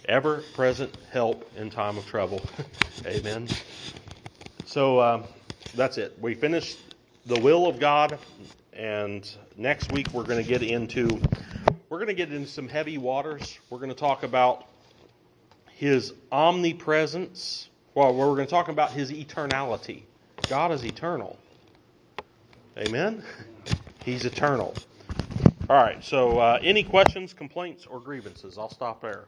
ever 0.06 0.42
present 0.54 0.92
help 1.10 1.50
in 1.56 1.70
time 1.70 1.96
of 1.96 2.06
trouble. 2.06 2.42
Amen. 3.06 3.48
So 4.64 5.00
um, 5.00 5.24
that's 5.74 5.98
it. 5.98 6.16
We 6.20 6.34
finished 6.34 6.78
the 7.26 7.38
will 7.40 7.66
of 7.66 7.78
God, 7.78 8.18
and 8.72 9.28
next 9.56 9.92
week 9.92 10.12
we're 10.12 10.24
going 10.24 10.42
to 10.42 10.48
get 10.48 10.62
into 10.62 11.20
we're 11.88 11.98
going 11.98 12.08
to 12.08 12.14
get 12.14 12.32
into 12.32 12.48
some 12.48 12.68
heavy 12.68 12.98
waters. 12.98 13.58
We're 13.70 13.78
going 13.78 13.90
to 13.90 13.94
talk 13.94 14.22
about 14.22 14.66
His 15.74 16.14
omnipresence 16.32 17.68
well, 17.94 18.14
we're 18.14 18.26
going 18.28 18.46
to 18.46 18.50
talk 18.50 18.68
about 18.68 18.92
his 18.92 19.12
eternality. 19.12 20.02
God 20.48 20.72
is 20.72 20.82
eternal. 20.82 21.38
Amen? 22.78 23.22
He's 24.04 24.24
eternal. 24.24 24.74
All 25.72 25.82
right, 25.82 26.04
so 26.04 26.38
uh, 26.38 26.58
any 26.62 26.82
questions, 26.82 27.32
complaints, 27.32 27.86
or 27.86 27.98
grievances? 27.98 28.58
I'll 28.58 28.68
stop 28.68 29.00
there. 29.00 29.24